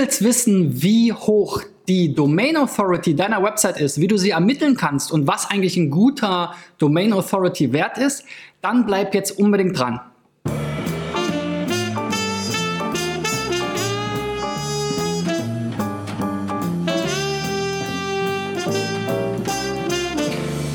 willst 0.00 0.24
wissen, 0.24 0.82
wie 0.82 1.12
hoch 1.12 1.62
die 1.86 2.14
Domain 2.14 2.56
Authority 2.56 3.14
deiner 3.14 3.42
Website 3.42 3.78
ist, 3.78 4.00
wie 4.00 4.06
du 4.06 4.16
sie 4.16 4.30
ermitteln 4.30 4.74
kannst 4.74 5.12
und 5.12 5.26
was 5.26 5.50
eigentlich 5.50 5.76
ein 5.76 5.90
guter 5.90 6.54
Domain 6.78 7.12
Authority 7.12 7.74
wert 7.74 7.98
ist, 7.98 8.24
dann 8.62 8.86
bleib 8.86 9.12
jetzt 9.14 9.38
unbedingt 9.38 9.78
dran. 9.78 10.00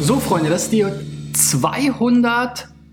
So, 0.02 0.20
Freunde, 0.20 0.52
das 0.52 0.66
ist 0.66 0.72
die 0.72 0.86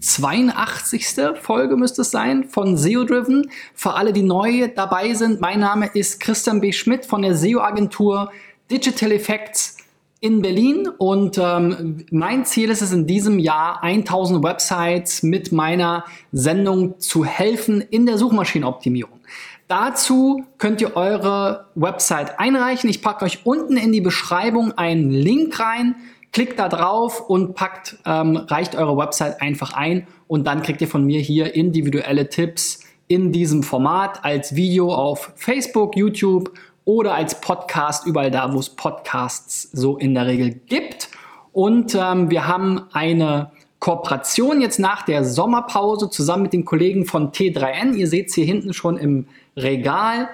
282. 0.02 1.38
Folge 1.40 1.76
müsste 1.76 2.02
es 2.02 2.10
sein 2.10 2.44
von 2.44 2.76
SEO 2.76 3.04
Driven. 3.04 3.50
Für 3.74 3.94
alle, 3.94 4.12
die 4.12 4.22
neu 4.22 4.68
dabei 4.74 5.14
sind, 5.14 5.40
mein 5.40 5.60
Name 5.60 5.90
ist 5.94 6.20
Christian 6.20 6.60
B. 6.60 6.72
Schmidt 6.72 7.06
von 7.06 7.22
der 7.22 7.36
SEO-Agentur 7.36 8.32
Digital 8.70 9.12
Effects 9.12 9.76
in 10.20 10.42
Berlin 10.42 10.88
und 10.98 11.38
ähm, 11.38 12.04
mein 12.10 12.44
Ziel 12.44 12.70
ist 12.70 12.80
es 12.80 12.92
in 12.92 13.06
diesem 13.06 13.38
Jahr 13.38 13.82
1000 13.82 14.42
Websites 14.44 15.22
mit 15.22 15.50
meiner 15.50 16.04
Sendung 16.30 17.00
zu 17.00 17.24
helfen 17.24 17.80
in 17.80 18.06
der 18.06 18.18
Suchmaschinenoptimierung. 18.18 19.18
Dazu 19.66 20.44
könnt 20.58 20.80
ihr 20.80 20.96
eure 20.96 21.66
Website 21.74 22.38
einreichen. 22.38 22.90
Ich 22.90 23.02
packe 23.02 23.24
euch 23.24 23.46
unten 23.46 23.76
in 23.76 23.90
die 23.90 24.00
Beschreibung 24.00 24.72
einen 24.72 25.10
Link 25.10 25.58
rein 25.58 25.96
Klickt 26.32 26.58
da 26.58 26.68
drauf 26.68 27.20
und 27.28 27.54
packt, 27.54 27.98
ähm, 28.06 28.36
reicht 28.36 28.74
eure 28.74 28.96
Website 28.96 29.42
einfach 29.42 29.74
ein 29.74 30.06
und 30.28 30.46
dann 30.46 30.62
kriegt 30.62 30.80
ihr 30.80 30.88
von 30.88 31.04
mir 31.04 31.20
hier 31.20 31.54
individuelle 31.54 32.28
Tipps 32.28 32.80
in 33.06 33.32
diesem 33.32 33.62
Format 33.62 34.24
als 34.24 34.56
Video 34.56 34.94
auf 34.94 35.32
Facebook, 35.36 35.96
YouTube 35.96 36.52
oder 36.84 37.14
als 37.14 37.40
Podcast, 37.40 38.06
überall 38.06 38.30
da, 38.30 38.52
wo 38.52 38.58
es 38.58 38.70
Podcasts 38.70 39.70
so 39.72 39.98
in 39.98 40.14
der 40.14 40.26
Regel 40.26 40.52
gibt. 40.66 41.10
Und 41.52 41.94
ähm, 41.94 42.30
wir 42.30 42.48
haben 42.48 42.86
eine 42.92 43.52
Kooperation 43.78 44.60
jetzt 44.60 44.78
nach 44.78 45.02
der 45.02 45.24
Sommerpause 45.24 46.08
zusammen 46.08 46.44
mit 46.44 46.52
den 46.52 46.64
Kollegen 46.64 47.04
von 47.04 47.32
T3N. 47.32 47.94
Ihr 47.94 48.06
seht 48.06 48.28
es 48.28 48.34
hier 48.34 48.44
hinten 48.46 48.72
schon 48.72 48.96
im 48.96 49.26
Regal. 49.56 50.28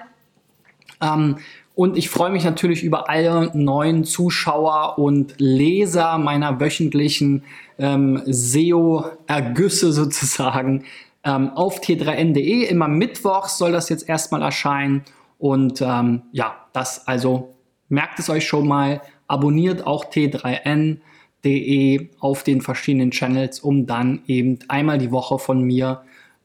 Ähm, 1.01 1.37
und 1.79 1.97
ich 1.97 2.09
freue 2.09 2.29
mich 2.29 2.43
natürlich 2.43 2.83
über 2.83 3.09
alle 3.09 3.57
neuen 3.57 4.03
Zuschauer 4.03 4.97
und 4.97 5.35
Leser 5.37 6.17
meiner 6.17 6.59
wöchentlichen 6.59 7.45
ähm, 7.77 8.21
SEO-Ergüsse 8.25 9.93
sozusagen 10.01 10.83
ähm, 11.23 11.51
auf 11.51 11.79
t3n.de. 11.79 12.65
Immer 12.65 12.89
Mittwochs 12.89 13.57
soll 13.57 13.71
das 13.71 13.87
jetzt 13.87 14.09
erstmal 14.09 14.41
erscheinen. 14.41 15.05
Und 15.37 15.81
ähm, 15.81 16.23
ja, 16.33 16.57
das 16.73 17.07
also 17.07 17.55
merkt 17.87 18.19
es 18.19 18.29
euch 18.29 18.45
schon 18.45 18.67
mal. 18.67 19.01
Abonniert 19.29 19.87
auch 19.87 20.03
t3n.de 20.03 22.09
auf 22.19 22.43
den 22.43 22.59
verschiedenen 22.59 23.11
Channels, 23.11 23.61
um 23.61 23.85
dann 23.85 24.23
eben 24.27 24.59
einmal 24.67 24.97
die 24.97 25.13
Woche 25.13 25.39
von 25.39 25.63
mir 25.63 26.01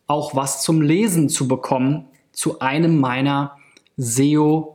auch 0.06 0.36
was 0.36 0.62
zum 0.62 0.80
Lesen 0.80 1.28
zu 1.28 1.48
bekommen 1.48 2.05
zu 2.30 2.60
einem 2.60 3.00
meiner 3.00 3.56
SEO 3.96 4.73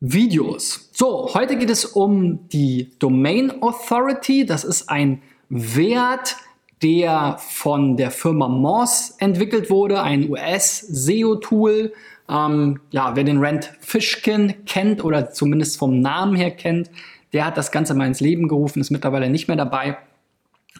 Videos. 0.00 0.90
So, 0.92 1.30
heute 1.34 1.56
geht 1.56 1.70
es 1.70 1.84
um 1.84 2.48
die 2.48 2.90
Domain 2.98 3.62
Authority. 3.62 4.44
Das 4.44 4.64
ist 4.64 4.88
ein 4.90 5.22
Wert, 5.48 6.36
der 6.82 7.38
von 7.38 7.96
der 7.96 8.10
Firma 8.10 8.48
Moz 8.48 9.14
entwickelt 9.18 9.70
wurde, 9.70 10.02
ein 10.02 10.28
US-SEO-Tool. 10.28 11.92
Ähm, 12.28 12.80
ja, 12.90 13.16
wer 13.16 13.24
den 13.24 13.42
Rand 13.42 13.72
Fishkin 13.80 14.64
kennt 14.66 15.04
oder 15.04 15.30
zumindest 15.30 15.78
vom 15.78 16.00
Namen 16.00 16.36
her 16.36 16.50
kennt, 16.50 16.90
der 17.32 17.46
hat 17.46 17.56
das 17.56 17.72
Ganze 17.72 17.94
mal 17.94 18.06
ins 18.06 18.20
Leben 18.20 18.48
gerufen, 18.48 18.80
ist 18.80 18.90
mittlerweile 18.90 19.30
nicht 19.30 19.48
mehr 19.48 19.56
dabei. 19.56 19.96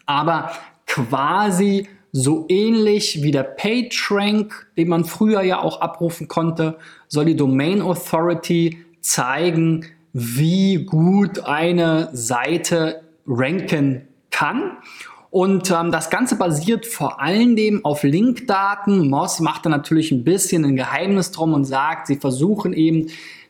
Aber 0.05 0.51
quasi 0.85 1.87
so 2.11 2.45
ähnlich 2.47 3.23
wie 3.23 3.31
der 3.31 3.43
PageRank, 3.43 4.67
den 4.77 4.87
man 4.87 5.03
früher 5.03 5.41
ja 5.41 5.61
auch 5.61 5.81
abrufen 5.81 6.27
konnte, 6.27 6.77
soll 7.07 7.25
die 7.25 7.35
Domain 7.35 7.81
Authority 7.81 8.84
zeigen, 9.05 9.85
wie 10.13 10.85
gut 10.85 11.45
eine 11.45 12.09
Seite 12.13 13.01
ranken 13.27 14.07
kann. 14.31 14.77
Und 15.29 15.69
ähm, 15.69 15.91
das 15.91 16.09
Ganze 16.09 16.37
basiert 16.37 16.85
vor 16.85 17.21
allen 17.21 17.55
Dingen 17.55 17.83
auf 17.83 18.03
Linkdaten. 18.03 19.09
Moss 19.09 19.41
macht 19.41 19.65
da 19.65 19.69
natürlich 19.69 20.11
ein 20.11 20.23
bisschen 20.23 20.63
ein 20.65 20.75
Geheimnis 20.75 21.31
drum 21.31 21.53
und 21.53 21.65
sagt, 21.65 22.07
sie 22.07 22.15
versuchen 22.15 22.73
eben 22.73 23.07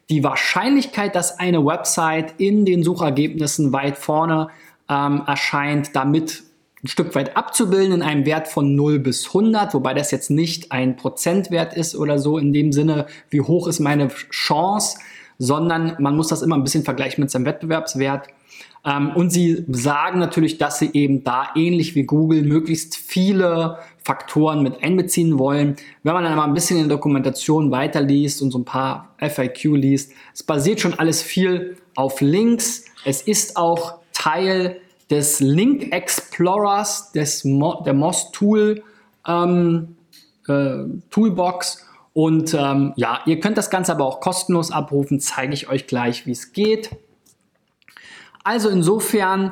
die 0.10 0.24
Wahrscheinlichkeit, 0.24 1.16
dass 1.16 1.40
eine 1.40 1.66
Website 1.66 2.36
in 2.38 2.66
den 2.66 2.84
Suchergebnissen 2.84 3.72
weit 3.72 3.98
vorne 3.98 4.50
ähm, 4.90 5.24
erscheint, 5.26 5.96
damit 5.96 6.44
ein 6.84 6.88
Stück 6.88 7.16
weit 7.16 7.38
abzubilden 7.38 7.94
in 7.94 8.02
einem 8.02 8.26
Wert 8.26 8.48
von 8.48 8.76
0 8.76 9.00
bis 9.00 9.28
100, 9.28 9.74
wobei 9.74 9.94
das 9.94 10.12
jetzt 10.12 10.30
nicht 10.30 10.72
ein 10.72 10.96
Prozentwert 10.96 11.76
ist 11.76 11.96
oder 11.96 12.20
so 12.20 12.38
in 12.38 12.54
dem 12.54 12.72
Sinne, 12.72 13.08
wie 13.30 13.42
hoch 13.42 13.68
ist 13.68 13.80
meine 13.80 14.08
Chance, 14.08 14.98
sondern 15.38 15.96
man 16.00 16.16
muss 16.16 16.28
das 16.28 16.42
immer 16.42 16.56
ein 16.56 16.64
bisschen 16.64 16.84
vergleichen 16.84 17.22
mit 17.22 17.32
seinem 17.32 17.46
Wettbewerbswert. 17.46 18.28
Ähm, 18.86 19.12
und 19.16 19.32
sie 19.32 19.66
sagen 19.70 20.20
natürlich, 20.20 20.58
dass 20.58 20.80
sie 20.80 20.92
eben 20.94 21.24
da 21.24 21.50
ähnlich 21.56 21.96
wie 21.96 22.04
Google 22.04 22.44
möglichst 22.44 22.96
viele 22.96 23.80
Faktoren 24.04 24.62
mit 24.62 24.84
einbeziehen 24.84 25.40
wollen. 25.40 25.76
Wenn 26.04 26.14
man 26.14 26.24
dann 26.24 26.36
mal 26.36 26.46
ein 26.46 26.54
bisschen 26.54 26.78
in 26.78 26.88
der 26.88 26.96
Dokumentation 26.96 27.72
weiterliest 27.72 28.42
und 28.42 28.52
so 28.52 28.60
ein 28.60 28.66
paar 28.66 29.16
FAQ 29.20 29.64
liest, 29.76 30.12
es 30.34 30.44
basiert 30.44 30.80
schon 30.80 30.94
alles 30.94 31.24
viel 31.24 31.78
auf 31.96 32.22
Links. 32.22 32.86
Es 33.04 33.22
ist 33.22 33.58
auch 33.58 34.00
Teil 34.14 34.78
des 35.10 35.40
Link 35.40 35.92
Explorers, 35.92 37.12
des 37.12 37.44
Mo 37.44 37.84
der 37.86 37.94
MOS 37.94 38.32
Tool 38.32 38.84
ähm, 39.28 39.96
äh, 40.48 40.84
Toolbox 41.10 41.86
und 42.16 42.54
ähm, 42.54 42.94
ja, 42.96 43.20
ihr 43.26 43.42
könnt 43.42 43.58
das 43.58 43.70
Ganze 43.70 43.92
aber 43.92 44.06
auch 44.06 44.22
kostenlos 44.22 44.72
abrufen, 44.72 45.20
zeige 45.20 45.54
ich 45.54 45.68
euch 45.68 45.86
gleich, 45.86 46.26
wie 46.26 46.32
es 46.32 46.54
geht. 46.54 46.92
Also 48.42 48.70
insofern 48.70 49.52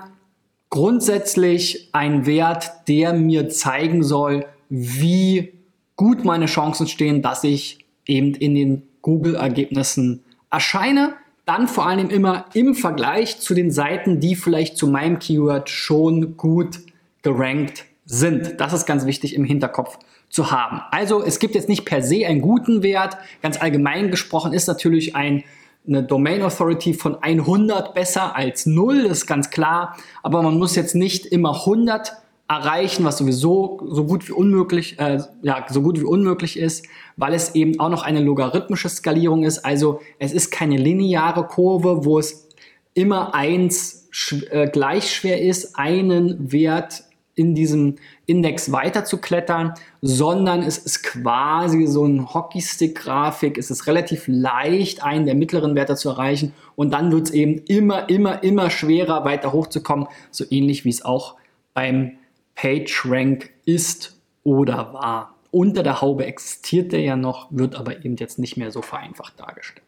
grundsätzlich 0.70 1.90
ein 1.92 2.26
Wert, 2.26 2.72
der 2.88 3.12
mir 3.12 3.50
zeigen 3.50 4.02
soll, 4.02 4.46
wie 4.70 5.52
gut 5.98 6.24
meine 6.24 6.46
Chancen 6.46 6.88
stehen, 6.88 7.22
dass 7.22 7.44
ich 7.44 7.80
eben 8.06 8.34
in 8.34 8.56
den 8.56 8.84
Google-Ergebnissen 9.02 10.24
erscheine. 10.50 11.16
Dann 11.46 11.68
vor 11.68 11.86
allem 11.86 12.10
immer 12.10 12.46
im 12.54 12.76
Vergleich 12.76 13.42
zu 13.42 13.54
den 13.54 13.72
Seiten, 13.72 14.22
die 14.22 14.38
vielleicht 14.38 14.78
zu 14.78 14.88
meinem 14.88 15.20
Keyword 15.20 15.70
schon 15.70 16.38
gut 16.38 16.80
gerankt 17.24 17.84
sind. 18.06 18.62
Das 18.62 18.72
ist 18.72 18.86
ganz 18.86 19.06
wichtig 19.06 19.36
im 19.36 19.44
Hinterkopf 19.44 20.00
zu 20.34 20.50
haben. 20.50 20.82
Also 20.90 21.24
es 21.24 21.38
gibt 21.38 21.54
jetzt 21.54 21.70
nicht 21.70 21.86
per 21.86 22.02
se 22.02 22.26
einen 22.26 22.42
guten 22.42 22.82
Wert. 22.82 23.18
Ganz 23.44 23.62
allgemein 23.62 24.10
gesprochen 24.10 24.52
ist 24.52 24.66
natürlich 24.66 25.16
ein, 25.16 25.44
eine 25.88 26.02
Domain 26.02 26.42
Authority 26.42 26.96
von 26.96 27.22
100 27.22 27.94
besser 27.94 28.36
als 28.36 28.66
0, 28.66 29.04
das 29.04 29.20
ist 29.20 29.28
ganz 29.28 29.52
klar. 29.52 29.96
Aber 30.24 30.42
man 30.42 30.58
muss 30.58 30.76
jetzt 30.76 30.96
nicht 30.96 31.28
immer 31.28 31.60
100 31.60 32.14
erreichen, 32.48 33.06
was 33.06 33.20
sowieso 33.20 33.80
so 33.92 34.06
gut 34.06 34.28
wie 34.28 34.32
unmöglich, 34.32 34.98
äh, 34.98 35.20
ja, 35.44 35.66
so 35.70 35.84
gut 35.84 36.00
wie 36.00 36.04
unmöglich 36.04 36.58
ist, 36.58 36.88
weil 37.16 37.36
es 37.36 37.54
eben 37.54 37.80
auch 37.80 37.90
noch 37.90 38.02
eine 38.02 38.20
logarithmische 38.20 38.90
Skalierung 38.90 39.44
ist. 39.44 39.64
Also 39.64 40.02
es 40.18 40.34
ist 40.34 40.50
keine 40.50 40.78
lineare 40.78 41.46
Kurve, 41.46 42.06
wo 42.06 42.18
es 42.18 42.50
immer 42.96 43.36
eins 43.36 44.10
äh, 44.50 44.68
gleich 44.68 45.14
schwer 45.14 45.42
ist, 45.44 45.78
einen 45.78 46.52
Wert 46.52 47.04
in 47.36 47.56
diesem 47.56 47.96
Index 48.26 48.72
weiter 48.72 49.06
zu 49.06 49.18
klettern, 49.18 49.74
sondern 50.02 50.62
es 50.62 50.78
ist 50.78 51.04
quasi 51.04 51.88
so 51.88 52.06
ein 52.06 52.34
Hockeystick-Grafik. 52.34 53.58
Es 53.58 53.72
ist 53.72 53.88
relativ 53.88 54.26
leicht, 54.28 55.04
einen 55.04 55.26
der 55.26 55.36
mittleren 55.36 55.76
Werte 55.76 55.96
zu 55.96 56.10
erreichen 56.10 56.54
und 56.76 56.94
dann 56.94 57.12
wird 57.12 57.28
es 57.28 57.34
eben 57.34 57.60
immer, 57.68 58.10
immer, 58.10 58.44
immer 58.44 58.70
schwerer, 58.70 59.26
weiter 59.26 59.52
hochzukommen, 59.52 60.08
so 60.30 60.46
ähnlich 60.50 60.86
wie 60.86 60.90
es 60.90 61.04
auch 61.04 61.36
beim 61.74 62.18
PageRank 62.56 63.50
ist 63.66 64.20
oder 64.44 64.94
war. 64.94 65.36
Unter 65.52 65.84
der 65.84 66.02
Haube 66.02 66.26
existiert 66.26 66.92
der 66.92 67.02
ja 67.02 67.16
noch, 67.16 67.48
wird 67.52 67.76
aber 67.76 68.04
eben 68.04 68.16
jetzt 68.18 68.40
nicht 68.40 68.58
mehr 68.58 68.72
so 68.72 68.82
vereinfacht 68.82 69.40
dargestellt. 69.40 69.86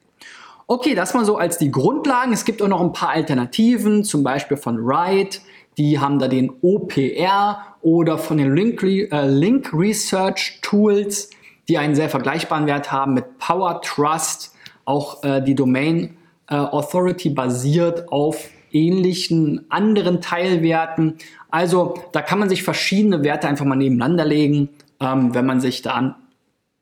Okay, 0.67 0.95
das 0.95 1.13
mal 1.13 1.25
so 1.25 1.37
als 1.37 1.59
die 1.59 1.69
Grundlagen. 1.69 2.33
Es 2.33 2.43
gibt 2.43 2.61
auch 2.61 2.67
noch 2.67 2.81
ein 2.81 2.91
paar 2.91 3.09
Alternativen, 3.09 4.03
zum 4.03 4.23
Beispiel 4.23 4.57
von 4.57 4.83
Write 4.83 5.39
die 5.77 5.99
haben 5.99 6.19
da 6.19 6.27
den 6.27 6.51
OPR 6.61 7.75
oder 7.81 8.17
von 8.17 8.37
den 8.37 8.55
Link, 8.55 8.81
äh, 8.83 9.27
Link 9.27 9.71
Research 9.73 10.59
Tools, 10.61 11.29
die 11.67 11.77
einen 11.77 11.95
sehr 11.95 12.09
vergleichbaren 12.09 12.67
Wert 12.67 12.91
haben 12.91 13.13
mit 13.13 13.37
Power 13.39 13.81
Trust. 13.81 14.53
Auch 14.85 15.23
äh, 15.23 15.41
die 15.41 15.55
Domain 15.55 16.17
äh, 16.49 16.55
Authority 16.55 17.29
basiert 17.29 18.11
auf 18.11 18.49
ähnlichen 18.71 19.65
anderen 19.69 20.21
Teilwerten. 20.21 21.17
Also 21.49 21.95
da 22.11 22.21
kann 22.21 22.39
man 22.39 22.49
sich 22.49 22.63
verschiedene 22.63 23.23
Werte 23.23 23.47
einfach 23.47 23.65
mal 23.65 23.75
nebeneinander 23.75 24.25
legen, 24.25 24.69
ähm, 24.99 25.33
wenn 25.33 25.45
man 25.45 25.61
sich 25.61 25.81
da 25.81 26.17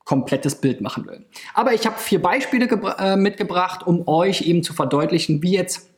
komplettes 0.06 0.56
Bild 0.56 0.81
machen 0.81 1.06
will. 1.07 1.25
Aber 1.54 1.74
ich 1.74 1.86
habe 1.86 1.98
vier 1.98 2.22
Beispiele 2.22 2.68
äh, 3.00 3.16
mitgebracht, 3.16 3.88
um 3.88 4.07
euch 4.07 4.42
eben 4.42 4.63
zu 4.63 4.74
verdeutlichen, 4.74 5.42
wie 5.42 5.54
jetzt 5.54 5.90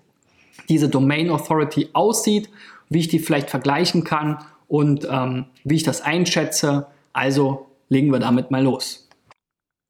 diese 0.70 0.90
Domain 0.90 1.30
Authority 1.30 1.90
aussieht, 1.94 2.50
wie 2.90 3.00
ich 3.00 3.08
die 3.08 3.20
vielleicht 3.20 3.50
vergleichen 3.50 4.04
kann 4.04 4.40
und 4.68 5.08
ähm, 5.10 5.46
wie 5.64 5.76
ich 5.76 5.84
das 5.84 6.02
einschätze. 6.02 6.88
Also 7.14 7.68
legen 7.90 8.12
wir 8.12 8.20
damit 8.20 8.52
mal 8.52 8.64
los. 8.64 9.08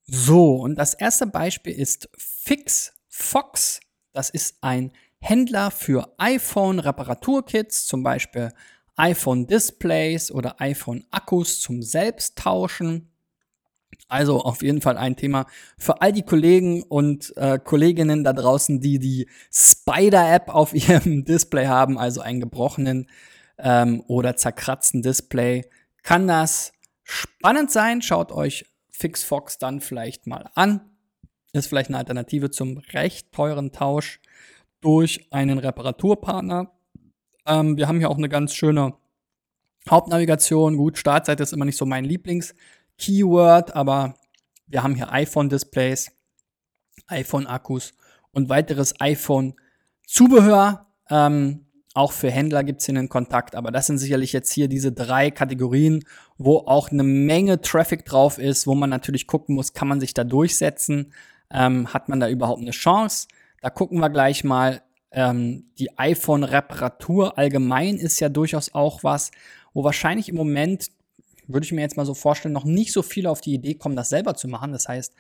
So, 0.08 0.58
und 0.58 0.76
das 0.76 0.94
erste 0.94 1.26
Beispiel 1.26 1.74
ist 1.74 2.10
FixFox. 2.18 3.80
Das 4.14 4.30
ist 4.30 4.58
ein 4.62 4.92
Händler 5.20 5.72
für 5.72 6.14
iPhone-Reparaturkits, 6.20 7.88
zum 7.88 8.04
Beispiel 8.04 8.52
iPhone-Displays 8.96 10.32
oder 10.32 10.62
iPhone-Akkus 10.62 11.60
zum 11.60 11.82
Selbsttauschen. 11.82 13.12
Also 14.08 14.42
auf 14.42 14.62
jeden 14.62 14.82
Fall 14.82 14.98
ein 14.98 15.16
Thema 15.16 15.48
für 15.78 16.02
all 16.02 16.14
die 16.14 16.24
Kollegen 16.24 16.84
und 16.84 17.36
äh, 17.38 17.58
Kolleginnen 17.58 18.24
da 18.24 18.34
draußen, 18.34 18.80
die 18.80 19.00
die 19.00 19.28
Spider-App 19.52 20.50
auf 20.50 20.74
ihrem 20.90 21.26
Display 21.26 21.68
haben, 21.68 21.98
also 21.98 22.22
einen 22.22 22.40
gebrochenen 22.40 23.10
ähm, 23.58 24.04
oder 24.08 24.36
zerkratzten 24.36 25.02
Display. 25.02 25.70
Kann 26.04 26.28
das 26.28 26.72
spannend 27.04 27.72
sein? 27.72 28.02
Schaut 28.02 28.32
euch 28.32 28.66
FixFox 28.92 29.58
dann 29.58 29.82
vielleicht 29.82 30.28
mal 30.28 30.50
an. 30.56 30.82
Ist 31.54 31.68
vielleicht 31.68 31.90
eine 31.90 31.98
Alternative 31.98 32.52
zum 32.52 32.78
recht 32.94 33.32
teuren 33.32 33.72
Tausch 33.72 34.20
durch 34.82 35.28
einen 35.32 35.58
Reparaturpartner. 35.58 36.72
Ähm, 37.46 37.78
wir 37.78 37.88
haben 37.88 38.00
hier 38.00 38.10
auch 38.10 38.18
eine 38.18 38.30
ganz 38.30 38.54
schöne 38.54 38.94
Hauptnavigation. 39.90 40.78
Gut, 40.78 40.98
Startseite 40.98 41.44
ist 41.44 41.54
immer 41.54 41.66
nicht 41.66 41.78
so 41.78 41.86
mein 41.86 42.06
Lieblings-Keyword, 42.98 43.76
aber 43.76 44.16
wir 44.68 44.84
haben 44.84 44.96
hier 44.96 45.12
iPhone-Displays, 45.12 46.12
iPhone-Akkus 47.08 47.94
und 48.32 48.50
weiteres 48.50 49.00
iPhone-Zubehör. 49.00 50.88
Ähm, 51.10 51.66
auch 51.94 52.12
für 52.12 52.30
Händler 52.30 52.64
gibt 52.64 52.82
es 52.82 52.88
hier 52.88 52.98
einen 52.98 53.10
Kontakt, 53.10 53.56
aber 53.56 53.72
das 53.72 53.88
sind 53.88 54.00
sicherlich 54.00 54.34
jetzt 54.34 54.52
hier 54.52 54.68
diese 54.68 54.92
drei 54.92 55.32
Kategorien, 55.32 56.04
wo 56.38 56.58
auch 56.58 56.92
eine 56.92 57.04
Menge 57.04 57.62
Traffic 57.62 58.06
drauf 58.06 58.38
ist, 58.38 58.68
wo 58.68 58.76
man 58.76 58.90
natürlich 58.90 59.28
gucken 59.28 59.56
muss, 59.56 59.74
kann 59.74 59.88
man 59.88 60.02
sich 60.02 60.14
da 60.14 60.24
durchsetzen, 60.24 61.14
ähm, 61.52 61.94
hat 61.94 62.10
man 62.10 62.20
da 62.20 62.28
überhaupt 62.28 62.62
eine 62.62 62.72
Chance? 62.72 63.28
Da 63.62 63.70
gucken 63.70 64.00
wir 64.00 64.10
gleich 64.10 64.44
mal. 64.44 64.82
Ähm, 65.12 65.68
die 65.80 65.98
iPhone-Reparatur 65.98 67.38
allgemein 67.38 67.96
ist 67.96 68.20
ja 68.20 68.28
durchaus 68.28 68.74
auch 68.74 69.02
was, 69.06 69.32
wo 69.74 69.86
wahrscheinlich 69.86 70.28
im 70.28 70.36
Moment, 70.36 70.90
würde 71.48 71.66
ich 71.66 71.72
mir 71.72 71.82
jetzt 71.82 71.98
mal 71.98 72.06
so 72.06 72.14
vorstellen, 72.14 72.54
noch 72.54 72.66
nicht 72.66 72.92
so 72.92 73.02
viele 73.02 73.30
auf 73.30 73.42
die 73.42 73.54
Idee 73.54 73.76
kommen, 73.76 73.96
das 73.96 74.10
selber 74.10 74.36
zu 74.36 74.48
machen. 74.48 74.72
Das 74.72 74.88
heißt, 74.88 75.14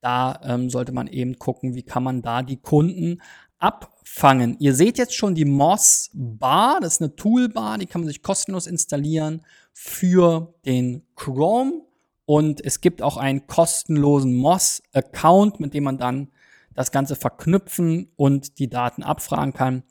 da 0.00 0.40
ähm, 0.44 0.68
sollte 0.68 0.92
man 0.92 1.06
eben 1.06 1.38
gucken, 1.38 1.74
wie 1.74 1.82
kann 1.82 2.02
man 2.02 2.22
da 2.22 2.42
die 2.42 2.56
Kunden 2.56 3.22
abfangen. 3.58 4.56
Ihr 4.58 4.74
seht 4.74 4.98
jetzt 4.98 5.14
schon 5.14 5.34
die 5.34 5.44
Moss 5.44 6.10
Bar, 6.12 6.80
das 6.80 6.94
ist 6.94 7.02
eine 7.02 7.14
Toolbar, 7.14 7.78
die 7.78 7.86
kann 7.86 8.00
man 8.00 8.08
sich 8.08 8.22
kostenlos 8.22 8.66
installieren 8.66 9.42
für 9.72 10.54
den 10.66 11.02
Chrome 11.14 11.82
und 12.24 12.64
es 12.64 12.80
gibt 12.80 13.02
auch 13.02 13.16
einen 13.16 13.46
kostenlosen 13.46 14.34
Moss 14.34 14.82
Account, 14.92 15.60
mit 15.60 15.74
dem 15.74 15.84
man 15.84 15.98
dann 15.98 16.28
das 16.74 16.90
Ganze 16.90 17.14
verknüpfen 17.14 18.10
und 18.16 18.58
die 18.58 18.68
Daten 18.68 19.02
abfragen 19.02 19.52
kann. 19.52 19.84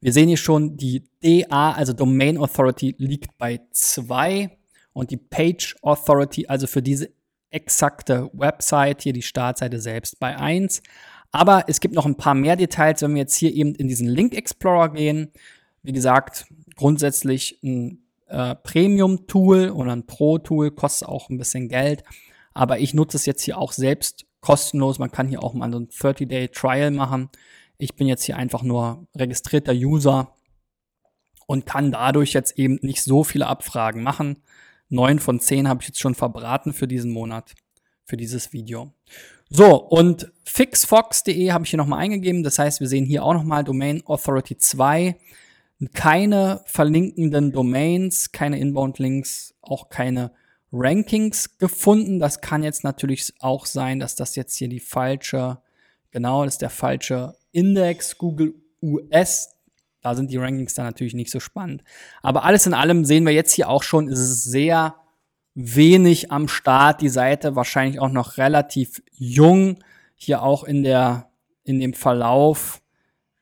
Wir 0.00 0.12
sehen 0.12 0.28
hier 0.28 0.36
schon, 0.36 0.76
die 0.76 1.04
DA, 1.22 1.72
also 1.72 1.92
Domain 1.92 2.36
Authority, 2.36 2.94
liegt 2.98 3.38
bei 3.38 3.60
zwei 3.70 4.58
und 4.94 5.10
die 5.10 5.18
Page 5.18 5.76
Authority, 5.82 6.46
also 6.46 6.66
für 6.66 6.80
diese 6.80 7.10
exakte 7.50 8.30
Website, 8.32 9.02
hier 9.02 9.12
die 9.12 9.22
Startseite 9.22 9.78
selbst, 9.80 10.18
bei 10.18 10.36
eins. 10.36 10.82
Aber 11.30 11.64
es 11.66 11.80
gibt 11.80 11.94
noch 11.94 12.06
ein 12.06 12.16
paar 12.16 12.34
mehr 12.34 12.56
Details, 12.56 13.02
wenn 13.02 13.14
wir 13.14 13.22
jetzt 13.22 13.36
hier 13.36 13.52
eben 13.52 13.74
in 13.74 13.88
diesen 13.88 14.08
Link 14.08 14.34
Explorer 14.34 14.90
gehen. 14.90 15.32
Wie 15.82 15.92
gesagt, 15.92 16.46
grundsätzlich 16.76 17.58
ein 17.62 18.04
äh, 18.28 18.54
Premium-Tool 18.54 19.70
oder 19.70 19.92
ein 19.92 20.06
Pro-Tool, 20.06 20.70
kostet 20.70 21.08
auch 21.08 21.28
ein 21.28 21.38
bisschen 21.38 21.68
Geld. 21.68 22.04
Aber 22.54 22.78
ich 22.78 22.94
nutze 22.94 23.16
es 23.16 23.26
jetzt 23.26 23.42
hier 23.42 23.58
auch 23.58 23.72
selbst 23.72 24.26
kostenlos. 24.40 24.98
Man 24.98 25.10
kann 25.10 25.28
hier 25.28 25.42
auch 25.42 25.54
mal 25.54 25.70
so 25.72 25.80
ein 25.80 25.88
30-Day-Trial 25.88 26.92
machen. 26.92 27.30
Ich 27.78 27.96
bin 27.96 28.06
jetzt 28.06 28.22
hier 28.22 28.36
einfach 28.36 28.62
nur 28.62 29.06
registrierter 29.16 29.72
User 29.72 30.32
und 31.46 31.66
kann 31.66 31.90
dadurch 31.90 32.32
jetzt 32.32 32.58
eben 32.58 32.78
nicht 32.82 33.02
so 33.02 33.24
viele 33.24 33.48
Abfragen 33.48 34.02
machen. 34.02 34.38
Neun 34.94 35.18
von 35.18 35.40
zehn 35.40 35.68
habe 35.68 35.82
ich 35.82 35.88
jetzt 35.88 36.00
schon 36.00 36.14
verbraten 36.14 36.72
für 36.72 36.86
diesen 36.86 37.10
Monat, 37.10 37.54
für 38.04 38.16
dieses 38.16 38.52
Video. 38.52 38.92
So, 39.50 39.76
und 39.76 40.32
fixfox.de 40.44 41.52
habe 41.52 41.64
ich 41.64 41.70
hier 41.70 41.76
nochmal 41.76 42.00
eingegeben. 42.00 42.42
Das 42.42 42.58
heißt, 42.58 42.80
wir 42.80 42.88
sehen 42.88 43.04
hier 43.04 43.24
auch 43.24 43.34
nochmal 43.34 43.64
Domain 43.64 44.02
Authority 44.06 44.56
2. 44.56 45.16
Keine 45.92 46.62
verlinkenden 46.66 47.52
Domains, 47.52 48.32
keine 48.32 48.58
Inbound-Links, 48.58 49.54
auch 49.60 49.90
keine 49.90 50.32
Rankings 50.72 51.58
gefunden. 51.58 52.18
Das 52.18 52.40
kann 52.40 52.62
jetzt 52.62 52.84
natürlich 52.84 53.32
auch 53.40 53.66
sein, 53.66 54.00
dass 54.00 54.14
das 54.14 54.36
jetzt 54.36 54.56
hier 54.56 54.68
die 54.68 54.80
falsche, 54.80 55.58
genau, 56.10 56.44
das 56.44 56.54
ist 56.54 56.62
der 56.62 56.70
falsche 56.70 57.36
Index 57.52 58.16
Google 58.16 58.54
US. 58.82 59.54
Da 60.04 60.14
sind 60.14 60.30
die 60.30 60.36
Rankings 60.36 60.74
dann 60.74 60.84
natürlich 60.84 61.14
nicht 61.14 61.30
so 61.30 61.40
spannend. 61.40 61.82
Aber 62.20 62.44
alles 62.44 62.66
in 62.66 62.74
allem 62.74 63.06
sehen 63.06 63.24
wir 63.24 63.32
jetzt 63.32 63.52
hier 63.52 63.70
auch 63.70 63.82
schon, 63.82 64.06
ist 64.08 64.18
es 64.18 64.44
sehr 64.44 64.96
wenig 65.54 66.30
am 66.30 66.46
Start. 66.46 67.00
Die 67.00 67.08
Seite 67.08 67.56
wahrscheinlich 67.56 67.98
auch 68.00 68.10
noch 68.10 68.36
relativ 68.36 69.02
jung. 69.12 69.82
Hier 70.14 70.42
auch 70.42 70.62
in 70.62 70.82
der, 70.82 71.30
in 71.62 71.80
dem 71.80 71.94
Verlauf 71.94 72.82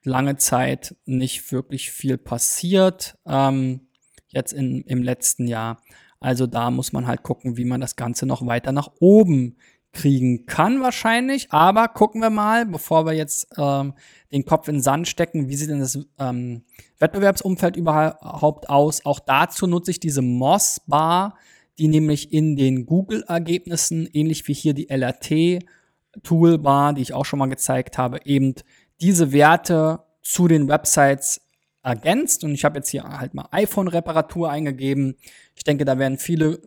lange 0.04 0.36
Zeit 0.36 0.94
nicht 1.04 1.50
wirklich 1.50 1.90
viel 1.90 2.16
passiert. 2.16 3.18
Ähm, 3.26 3.88
jetzt 4.28 4.52
in, 4.52 4.82
im 4.82 5.02
letzten 5.02 5.48
Jahr. 5.48 5.82
Also 6.20 6.46
da 6.46 6.70
muss 6.70 6.92
man 6.92 7.08
halt 7.08 7.24
gucken, 7.24 7.56
wie 7.56 7.64
man 7.64 7.80
das 7.80 7.96
Ganze 7.96 8.24
noch 8.24 8.46
weiter 8.46 8.70
nach 8.70 8.92
oben 9.00 9.56
kriegen 9.92 10.46
kann 10.46 10.80
wahrscheinlich. 10.80 11.52
Aber 11.52 11.88
gucken 11.88 12.20
wir 12.20 12.30
mal, 12.30 12.66
bevor 12.66 13.06
wir 13.06 13.12
jetzt 13.12 13.48
ähm, 13.56 13.94
den 14.32 14.44
Kopf 14.44 14.68
in 14.68 14.76
den 14.76 14.82
Sand 14.82 15.08
stecken, 15.08 15.48
wie 15.48 15.56
sieht 15.56 15.70
denn 15.70 15.80
das 15.80 15.98
ähm, 16.18 16.62
Wettbewerbsumfeld 16.98 17.76
überhaupt 17.76 18.70
aus? 18.70 19.04
Auch 19.04 19.20
dazu 19.20 19.66
nutze 19.66 19.90
ich 19.90 20.00
diese 20.00 20.22
Moss 20.22 20.80
Bar 20.86 21.34
die 21.78 21.88
nämlich 21.88 22.32
in 22.32 22.56
den 22.56 22.86
Google-Ergebnissen, 22.86 24.08
ähnlich 24.12 24.46
wie 24.48 24.54
hier 24.54 24.74
die 24.74 24.90
LRT-Toolbar, 24.90 26.94
die 26.94 27.02
ich 27.02 27.14
auch 27.14 27.24
schon 27.24 27.38
mal 27.38 27.48
gezeigt 27.48 27.98
habe, 27.98 28.20
eben 28.24 28.54
diese 29.00 29.32
Werte 29.32 30.00
zu 30.22 30.48
den 30.48 30.68
Websites 30.68 31.40
ergänzt. 31.82 32.44
Und 32.44 32.52
ich 32.52 32.64
habe 32.64 32.78
jetzt 32.78 32.90
hier 32.90 33.04
halt 33.04 33.34
mal 33.34 33.48
iPhone-Reparatur 33.50 34.50
eingegeben. 34.50 35.16
Ich 35.56 35.64
denke, 35.64 35.84
da 35.84 35.98
werden 35.98 36.18
viele 36.18 36.60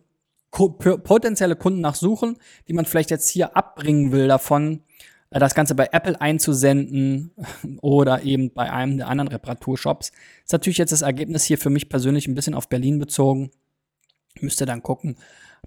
potenzielle 0.56 1.56
Kunden 1.56 1.80
nachsuchen, 1.80 2.38
die 2.68 2.72
man 2.72 2.86
vielleicht 2.86 3.10
jetzt 3.10 3.28
hier 3.28 3.56
abbringen 3.56 4.12
will 4.12 4.28
davon, 4.28 4.82
äh, 5.30 5.38
das 5.38 5.54
Ganze 5.54 5.74
bei 5.74 5.88
Apple 5.92 6.20
einzusenden 6.20 7.32
oder 7.82 8.22
eben 8.22 8.52
bei 8.52 8.72
einem 8.72 8.96
der 8.96 9.08
anderen 9.08 9.28
Reparaturshops. 9.28 10.12
Ist 10.44 10.52
natürlich 10.52 10.78
jetzt 10.78 10.92
das 10.92 11.02
Ergebnis 11.02 11.44
hier 11.44 11.58
für 11.58 11.70
mich 11.70 11.88
persönlich 11.88 12.26
ein 12.26 12.34
bisschen 12.34 12.54
auf 12.54 12.68
Berlin 12.68 12.98
bezogen. 12.98 13.50
Müsst 14.40 14.60
ihr 14.60 14.66
dann 14.66 14.82
gucken 14.82 15.16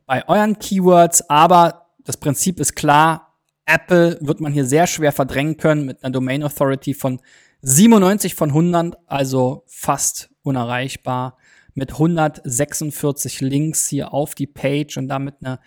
bei 0.10 0.28
euren 0.28 0.58
Keywords. 0.58 1.30
Aber 1.30 1.92
das 2.00 2.18
Prinzip 2.18 2.60
ist 2.60 2.76
klar. 2.76 3.38
Apple 3.66 4.18
wird 4.22 4.42
man 4.42 4.52
hier 4.52 4.66
sehr 4.66 4.88
schwer 4.88 5.12
verdrängen 5.12 5.58
können 5.58 5.86
mit 5.86 6.04
einer 6.04 6.12
Domain 6.12 6.44
Authority 6.44 6.96
von 6.96 7.22
97 7.62 8.34
von 8.34 8.50
100, 8.50 8.98
also 9.06 9.64
fast 9.68 10.32
unerreichbar. 10.42 11.38
Mit 11.74 11.92
146 11.92 13.42
Links 13.42 13.88
hier 13.88 14.14
auf 14.14 14.36
die 14.36 14.48
Page 14.48 14.98
und 14.98 15.08
damit 15.08 15.36
eine 15.42 15.60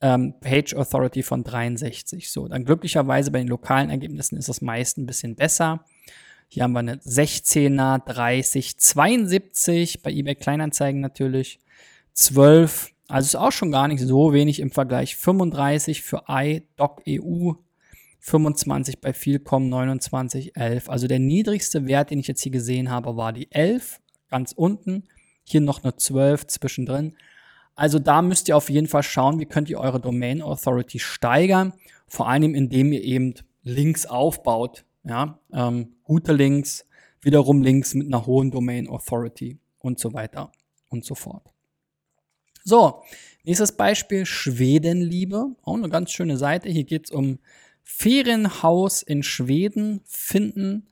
ähm, 0.00 0.34
Page 0.40 0.74
Authority 0.74 1.22
von 1.22 1.42
63. 1.42 2.30
So, 2.30 2.48
dann 2.48 2.64
glücklicherweise 2.64 3.30
bei 3.30 3.38
den 3.38 3.48
lokalen 3.48 3.90
Ergebnissen 3.90 4.36
ist 4.36 4.48
das 4.48 4.60
meist 4.60 4.98
ein 4.98 5.06
bisschen 5.06 5.36
besser. 5.36 5.84
Hier 6.48 6.62
haben 6.62 6.72
wir 6.72 6.80
eine 6.80 6.96
16er, 6.96 8.04
30, 8.04 8.78
72 8.78 10.02
bei 10.02 10.12
eBay 10.12 10.36
Kleinanzeigen 10.36 11.00
natürlich. 11.00 11.58
12, 12.12 12.92
also 13.08 13.26
ist 13.26 13.36
auch 13.36 13.52
schon 13.52 13.72
gar 13.72 13.88
nicht 13.88 14.00
so 14.00 14.32
wenig 14.32 14.60
im 14.60 14.70
Vergleich. 14.70 15.16
35 15.16 16.02
für 16.02 16.24
iDoc.eu, 16.28 17.54
25 18.20 19.00
bei 19.00 19.12
Vielcom, 19.12 19.68
29, 19.68 20.56
11. 20.56 20.88
Also 20.88 21.08
der 21.08 21.18
niedrigste 21.18 21.86
Wert, 21.86 22.10
den 22.10 22.20
ich 22.20 22.28
jetzt 22.28 22.42
hier 22.42 22.52
gesehen 22.52 22.90
habe, 22.90 23.16
war 23.16 23.32
die 23.32 23.50
11, 23.50 24.00
ganz 24.30 24.52
unten. 24.52 25.04
Hier 25.48 25.60
noch 25.60 25.84
eine 25.84 25.96
12 25.96 26.48
zwischendrin. 26.48 27.16
Also 27.76 27.98
da 27.98 28.22
müsst 28.22 28.48
ihr 28.48 28.56
auf 28.56 28.68
jeden 28.68 28.88
Fall 28.88 29.02
schauen, 29.02 29.38
wie 29.38 29.46
könnt 29.46 29.70
ihr 29.70 29.78
eure 29.78 30.00
Domain 30.00 30.42
Authority 30.42 30.98
steigern. 30.98 31.72
Vor 32.08 32.28
allem, 32.28 32.54
indem 32.54 32.92
ihr 32.92 33.02
eben 33.02 33.34
Links 33.62 34.06
aufbaut. 34.06 34.84
Ja, 35.04 35.38
ähm, 35.52 35.94
gute 36.02 36.32
Links, 36.32 36.84
wiederum 37.20 37.62
Links 37.62 37.94
mit 37.94 38.08
einer 38.08 38.26
hohen 38.26 38.50
Domain 38.50 38.88
Authority 38.88 39.58
und 39.78 40.00
so 40.00 40.12
weiter 40.12 40.50
und 40.88 41.04
so 41.04 41.14
fort. 41.14 41.52
So, 42.64 43.02
nächstes 43.44 43.72
Beispiel 43.72 44.26
Schwedenliebe. 44.26 45.54
Auch 45.62 45.74
eine 45.74 45.88
ganz 45.88 46.10
schöne 46.10 46.36
Seite. 46.36 46.68
Hier 46.68 46.82
geht 46.82 47.06
es 47.06 47.10
um 47.12 47.38
Ferienhaus 47.84 49.02
in 49.02 49.22
Schweden 49.22 50.00
finden. 50.04 50.88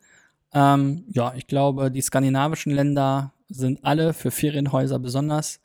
Ähm, 0.53 1.05
ja, 1.09 1.35
ich 1.35 1.49
glaube, 1.49 1.91
die 1.91 2.01
skandinavischen 2.01 2.73
Länder 2.73 3.34
sind 3.49 3.85
alle 3.85 4.15
für 4.15 4.31
Ferienhäuser 4.31 4.99
besonders 4.99 5.61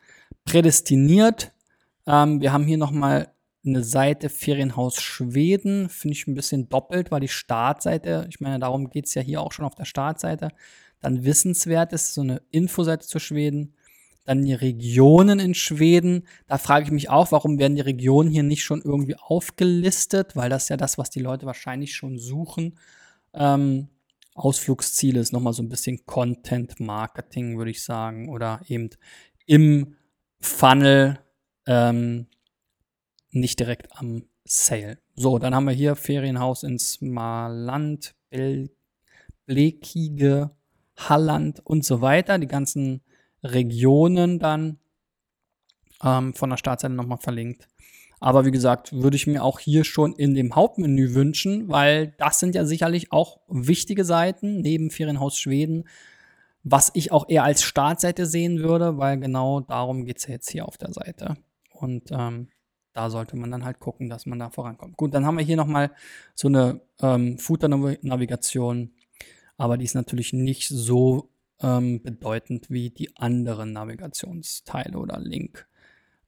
prädestiniert. 0.45 1.51
Ähm, 2.05 2.41
wir 2.41 2.51
haben 2.51 2.65
hier 2.65 2.77
nochmal 2.77 3.31
eine 3.65 3.83
Seite 3.83 4.29
Ferienhaus 4.29 5.01
Schweden. 5.01 5.89
Finde 5.89 6.15
ich 6.15 6.27
ein 6.27 6.35
bisschen 6.35 6.69
doppelt, 6.69 7.11
weil 7.11 7.19
die 7.19 7.27
Startseite, 7.27 8.27
ich 8.29 8.39
meine, 8.39 8.59
darum 8.59 8.89
geht 8.89 9.05
es 9.05 9.13
ja 9.13 9.21
hier 9.21 9.41
auch 9.41 9.51
schon 9.51 9.65
auf 9.65 9.75
der 9.75 9.85
Startseite, 9.85 10.49
dann 11.01 11.23
wissenswert 11.23 11.93
ist, 11.93 12.13
so 12.13 12.21
eine 12.21 12.41
Infoseite 12.51 13.07
zu 13.07 13.19
Schweden. 13.19 13.73
Dann 14.25 14.43
die 14.43 14.53
Regionen 14.53 15.39
in 15.39 15.55
Schweden. 15.55 16.27
Da 16.45 16.57
frage 16.57 16.85
ich 16.85 16.91
mich 16.91 17.09
auch, 17.09 17.31
warum 17.31 17.57
werden 17.57 17.75
die 17.75 17.81
Regionen 17.81 18.29
hier 18.29 18.43
nicht 18.43 18.63
schon 18.63 18.81
irgendwie 18.83 19.15
aufgelistet, 19.15 20.35
weil 20.35 20.49
das 20.49 20.69
ja 20.69 20.77
das, 20.77 20.97
was 20.97 21.09
die 21.09 21.21
Leute 21.21 21.45
wahrscheinlich 21.45 21.95
schon 21.95 22.19
suchen. 22.19 22.77
Ähm, 23.33 23.87
Ausflugsziele 24.39 25.19
ist 25.19 25.33
nochmal 25.33 25.53
so 25.53 25.61
ein 25.61 25.69
bisschen 25.69 26.05
Content 26.05 26.79
Marketing, 26.79 27.57
würde 27.57 27.71
ich 27.71 27.83
sagen, 27.83 28.29
oder 28.29 28.61
eben 28.67 28.89
im 29.45 29.95
Funnel 30.39 31.19
ähm, 31.67 32.27
nicht 33.31 33.59
direkt 33.59 33.95
am 33.97 34.23
Sale. 34.45 34.97
So, 35.15 35.37
dann 35.37 35.53
haben 35.53 35.65
wir 35.65 35.73
hier 35.73 35.95
Ferienhaus 35.95 36.63
in 36.63 36.79
Smaland, 36.79 38.15
Bel 38.29 38.69
Blekige, 39.45 40.51
Halland 40.95 41.65
und 41.65 41.83
so 41.83 42.01
weiter. 42.01 42.37
Die 42.37 42.47
ganzen 42.47 43.01
Regionen 43.43 44.37
dann 44.37 44.77
ähm, 46.03 46.33
von 46.33 46.51
der 46.51 46.57
Startseite 46.57 46.93
nochmal 46.93 47.17
verlinkt. 47.17 47.67
Aber 48.19 48.45
wie 48.45 48.51
gesagt, 48.51 48.91
würde 48.93 49.15
ich 49.15 49.27
mir 49.27 49.43
auch 49.43 49.59
hier 49.59 49.83
schon 49.83 50.13
in 50.13 50.35
dem 50.35 50.55
Hauptmenü 50.55 51.13
wünschen, 51.13 51.69
weil 51.69 52.13
das 52.17 52.39
sind 52.39 52.55
ja 52.55 52.65
sicherlich 52.65 53.11
auch 53.11 53.39
wichtige 53.47 54.03
Seiten 54.03 54.61
neben 54.61 54.91
Ferienhaus 54.91 55.37
Schweden, 55.37 55.85
was 56.63 56.91
ich 56.93 57.11
auch 57.11 57.29
eher 57.29 57.43
als 57.43 57.63
Startseite 57.63 58.25
sehen 58.25 58.59
würde, 58.59 58.97
weil 58.97 59.19
genau 59.19 59.61
darum 59.61 60.05
geht 60.05 60.17
es 60.17 60.27
ja 60.27 60.33
jetzt 60.33 60.49
hier 60.49 60.67
auf 60.67 60.77
der 60.77 60.91
Seite. 60.93 61.37
Und 61.71 62.11
ähm, 62.11 62.49
da 62.91 63.09
sollte 63.09 63.37
man 63.37 63.51
dann 63.51 63.63
halt 63.63 63.79
gucken, 63.79 64.09
dass 64.09 64.25
man 64.25 64.39
da 64.39 64.49
vorankommt. 64.49 64.97
Gut, 64.97 65.13
dann 65.13 65.25
haben 65.25 65.37
wir 65.37 65.45
hier 65.45 65.55
nochmal 65.55 65.91
so 66.35 66.49
eine 66.49 66.81
ähm, 67.01 67.37
Footer-Navigation, 67.37 68.91
aber 69.55 69.77
die 69.77 69.85
ist 69.85 69.95
natürlich 69.95 70.33
nicht 70.33 70.67
so 70.67 71.29
ähm, 71.61 72.01
bedeutend 72.01 72.69
wie 72.69 72.89
die 72.89 73.15
anderen 73.15 73.71
Navigationsteile 73.71 74.97
oder 74.97 75.19
Link-Positionen. 75.19 75.65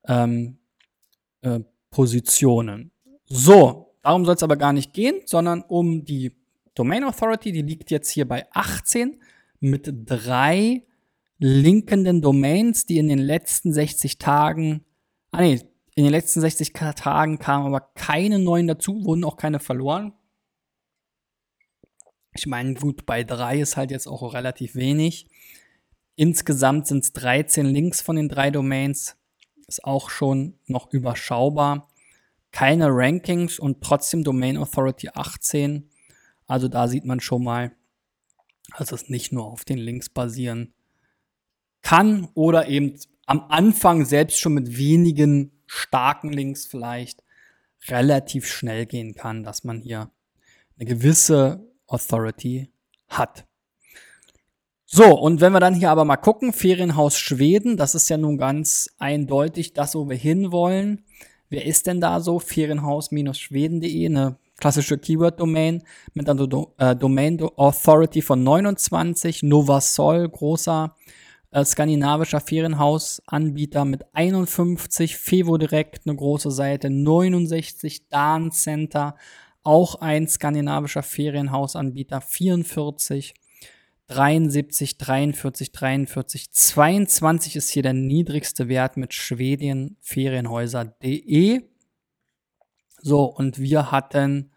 Ähm, 0.08 0.58
äh, 1.42 1.60
so, 3.26 3.96
darum 4.02 4.26
soll 4.26 4.36
es 4.36 4.44
aber 4.44 4.58
gar 4.58 4.74
nicht 4.74 4.94
gehen, 4.94 5.22
sondern 5.26 5.62
um 5.62 6.04
die 6.04 6.36
Domain 6.74 7.04
Authority, 7.04 7.52
die 7.52 7.62
liegt 7.62 7.92
jetzt 7.92 8.10
hier 8.10 8.28
bei 8.28 8.48
18 8.52 9.22
mit 9.60 9.90
drei 10.06 10.84
linkenden 11.38 12.22
Domains, 12.22 12.86
die 12.86 12.98
in 12.98 13.08
den 13.08 13.20
letzten 13.20 13.74
60 13.74 14.18
Tagen, 14.18 14.86
ah 15.32 15.42
nee, 15.42 15.60
in 15.96 16.04
den 16.04 16.12
letzten 16.12 16.42
60 16.42 16.74
Tagen 16.74 17.40
kamen 17.40 17.68
aber 17.68 17.82
keine 17.96 18.40
neuen 18.40 18.68
dazu, 18.68 19.04
wurden 19.04 19.24
auch 19.24 19.38
keine 19.38 19.60
verloren. 19.60 20.14
Ich 22.34 22.48
meine, 22.48 22.76
gut, 22.76 23.06
bei 23.06 23.24
drei 23.24 23.60
ist 23.60 23.76
halt 23.76 23.92
jetzt 23.92 24.08
auch 24.08 24.34
relativ 24.34 24.76
wenig. 24.76 25.28
Insgesamt 26.16 26.88
sind 26.88 27.04
es 27.04 27.14
13 27.14 27.66
Links 27.66 28.02
von 28.02 28.16
den 28.16 28.30
drei 28.30 28.52
Domains. 28.52 29.18
Ist 29.72 29.86
auch 29.86 30.10
schon 30.10 30.60
noch 30.68 30.92
überschaubar. 30.92 31.88
Keine 32.51 32.90
Rankings 32.90 33.58
und 33.58 33.80
trotzdem 33.80 34.25
Domain 34.25 34.58
Authority 34.58 35.08
18. 35.13 35.90
Also 36.46 36.68
da 36.68 36.90
sieht 36.90 37.06
man 37.06 37.22
schon 37.22 37.46
mal, 37.46 37.72
dass 38.78 38.92
es 38.92 39.08
nicht 39.08 39.32
nur 39.32 39.46
auf 39.46 39.63
den 39.63 39.78
Links 39.78 40.10
basieren 40.10 40.74
kann 41.84 42.28
oder 42.34 42.68
eben 42.68 43.00
am 43.25 43.46
Anfang 43.48 44.04
selbst 44.04 44.42
schon 44.42 44.56
mit 44.56 44.75
wenigen 44.75 45.54
starken 45.68 46.34
Links 46.34 46.66
vielleicht 46.66 47.24
relativ 47.88 48.48
schnell 48.48 48.86
gehen 48.86 49.16
kann, 49.16 49.44
dass 49.46 49.63
man 49.63 49.80
hier 49.80 50.12
eine 50.78 50.86
gewisse 50.86 51.66
Authority 51.88 52.74
hat. 53.08 53.48
So, 54.94 55.18
und 55.18 55.40
wenn 55.40 55.54
wir 55.54 55.62
dann 55.62 55.74
hier 55.74 55.90
aber 55.90 56.04
mal 56.04 56.18
gucken, 56.18 56.52
Ferienhaus 56.52 57.18
Schweden, 57.18 57.78
das 57.78 57.96
ist 57.96 58.10
ja 58.10 58.18
nun 58.18 58.38
ganz 58.38 58.90
eindeutig 59.00 59.72
das, 59.72 59.96
wo 59.96 60.10
wir 60.10 60.18
hinwollen. 60.18 61.06
Wer 61.50 61.66
ist 61.66 61.88
denn 61.88 62.02
da 62.02 62.20
so? 62.20 62.40
Ferienhaus-schweden.de, 62.40 64.06
eine 64.06 64.36
klassische 64.58 64.98
Keyword-Domain 64.98 65.84
mit 66.14 66.30
einer 66.30 66.46
Do 66.46 66.74
äh, 66.78 66.94
Domain 66.94 67.42
Authority 67.42 68.22
von 68.22 68.44
29, 68.44 69.44
Novasol, 69.44 70.28
großer 70.28 70.94
äh, 71.52 71.64
skandinavischer 71.64 72.42
Ferienhausanbieter 72.42 73.86
mit 73.86 74.04
51, 74.12 75.16
Fevo 75.16 75.58
Direkt, 75.58 76.06
eine 76.06 76.18
große 76.18 76.52
Seite, 76.52 76.90
69, 76.90 78.10
Dan 78.10 78.52
Center, 78.52 79.16
auch 79.64 79.96
ein 80.02 80.28
skandinavischer 80.28 81.02
Ferienhausanbieter, 81.02 82.20
44, 82.20 83.36
73, 84.12 84.98
43, 84.98 85.72
43, 85.72 86.51
22 86.51 87.56
ist 87.56 87.70
hier 87.70 87.84
der 87.84 87.94
niedrigste 87.94 88.68
Wert 88.68 88.98
mit 88.98 89.13
schwedienferienhäuser.de. 89.13 91.62
So, 93.01 93.24
und 93.24 93.60
wir 93.60 93.91
hatten, 93.91 94.51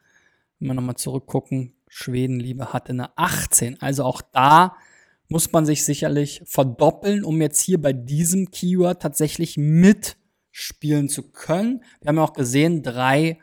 wenn 0.58 0.68
wir 0.68 0.74
nochmal 0.74 0.96
zurückgucken, 0.96 1.76
Schwedenliebe 1.86 2.72
hatte 2.72 2.90
eine 2.90 3.16
18. 3.16 3.80
Also 3.80 4.02
auch 4.02 4.22
da 4.22 4.74
muss 5.28 5.52
man 5.52 5.64
sich 5.64 5.84
sicherlich 5.84 6.42
verdoppeln, 6.44 7.24
um 7.24 7.40
jetzt 7.40 7.60
hier 7.60 7.80
bei 7.80 7.92
diesem 7.92 8.50
Keyword 8.50 9.00
tatsächlich 9.00 9.56
mitspielen 9.56 11.08
zu 11.08 11.30
können. 11.30 11.84
Wir 12.00 12.08
haben 12.08 12.16
ja 12.16 12.24
auch 12.24 12.32
gesehen, 12.32 12.82
drei 12.82 13.38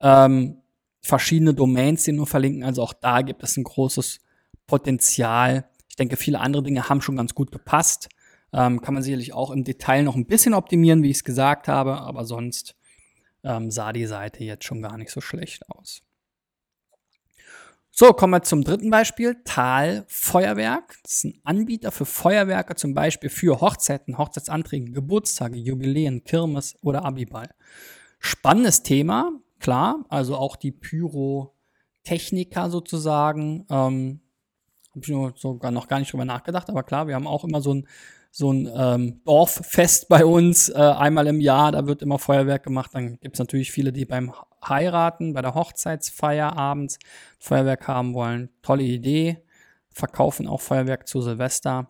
ähm, 0.00 0.58
verschiedene 1.00 1.54
Domains, 1.54 2.04
die 2.04 2.12
nur 2.12 2.26
verlinken. 2.26 2.62
Also 2.62 2.82
auch 2.82 2.92
da 2.92 3.22
gibt 3.22 3.42
es 3.42 3.56
ein 3.56 3.64
großes 3.64 4.18
Potenzial. 4.66 5.68
Ich 5.88 5.96
denke, 5.96 6.16
viele 6.16 6.40
andere 6.40 6.62
Dinge 6.62 6.88
haben 6.88 7.00
schon 7.00 7.16
ganz 7.16 7.34
gut 7.34 7.50
gepasst. 7.52 8.08
Ähm, 8.52 8.80
kann 8.80 8.94
man 8.94 9.02
sicherlich 9.02 9.32
auch 9.32 9.50
im 9.50 9.64
Detail 9.64 10.02
noch 10.02 10.14
ein 10.14 10.26
bisschen 10.26 10.54
optimieren, 10.54 11.02
wie 11.02 11.10
ich 11.10 11.18
es 11.18 11.24
gesagt 11.24 11.68
habe, 11.68 12.00
aber 12.00 12.24
sonst 12.24 12.76
ähm, 13.44 13.70
sah 13.70 13.92
die 13.92 14.06
Seite 14.06 14.44
jetzt 14.44 14.64
schon 14.64 14.82
gar 14.82 14.96
nicht 14.98 15.10
so 15.10 15.20
schlecht 15.20 15.68
aus. 15.70 16.02
So, 17.98 18.12
kommen 18.12 18.32
wir 18.34 18.42
zum 18.42 18.62
dritten 18.62 18.90
Beispiel. 18.90 19.40
Tal 19.44 20.04
Feuerwerk. 20.06 20.98
Das 21.02 21.14
ist 21.14 21.24
ein 21.24 21.40
Anbieter 21.44 21.90
für 21.90 22.04
Feuerwerke, 22.04 22.74
zum 22.76 22.92
Beispiel 22.92 23.30
für 23.30 23.62
Hochzeiten, 23.62 24.18
Hochzeitsanträge, 24.18 24.92
Geburtstage, 24.92 25.56
Jubiläen, 25.56 26.22
Kirmes 26.22 26.76
oder 26.82 27.06
Abiball. 27.06 27.54
Spannendes 28.18 28.82
Thema, 28.82 29.32
klar. 29.60 30.04
Also 30.10 30.36
auch 30.36 30.56
die 30.56 30.72
Pyrotechniker 30.72 32.68
sozusagen. 32.68 33.64
Ähm, 33.70 34.20
Habe 34.96 35.32
ich 35.34 35.40
sogar 35.40 35.70
noch 35.70 35.88
gar 35.88 35.98
nicht 35.98 36.12
drüber 36.12 36.24
nachgedacht, 36.24 36.68
aber 36.70 36.82
klar, 36.82 37.06
wir 37.06 37.14
haben 37.14 37.26
auch 37.26 37.44
immer 37.44 37.60
so 37.60 37.74
ein 37.74 37.86
so 38.36 38.52
ein 38.52 38.70
ähm, 38.76 39.22
Dorffest 39.24 40.10
bei 40.10 40.26
uns, 40.26 40.68
äh, 40.68 40.74
einmal 40.74 41.26
im 41.26 41.40
Jahr, 41.40 41.72
da 41.72 41.86
wird 41.86 42.02
immer 42.02 42.18
Feuerwerk 42.18 42.64
gemacht. 42.64 42.90
Dann 42.92 43.18
gibt 43.20 43.36
es 43.36 43.38
natürlich 43.38 43.72
viele, 43.72 43.94
die 43.94 44.04
beim 44.04 44.30
Heiraten, 44.62 45.32
bei 45.32 45.40
der 45.40 45.54
Hochzeitsfeier 45.54 46.54
abends 46.54 46.98
Feuerwerk 47.38 47.88
haben 47.88 48.12
wollen. 48.12 48.50
Tolle 48.60 48.82
Idee. 48.82 49.42
Verkaufen 49.88 50.48
auch 50.48 50.60
Feuerwerk 50.60 51.08
zu 51.08 51.22
Silvester. 51.22 51.88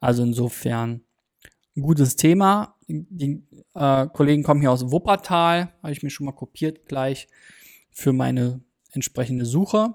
Also 0.00 0.24
insofern 0.24 1.02
gutes 1.80 2.16
Thema. 2.16 2.74
Die 2.88 3.44
äh, 3.74 4.08
Kollegen 4.08 4.42
kommen 4.42 4.60
hier 4.60 4.72
aus 4.72 4.90
Wuppertal, 4.90 5.72
habe 5.84 5.92
ich 5.92 6.02
mir 6.02 6.10
schon 6.10 6.26
mal 6.26 6.32
kopiert 6.32 6.86
gleich 6.86 7.28
für 7.92 8.12
meine 8.12 8.60
entsprechende 8.90 9.44
Suche. 9.44 9.94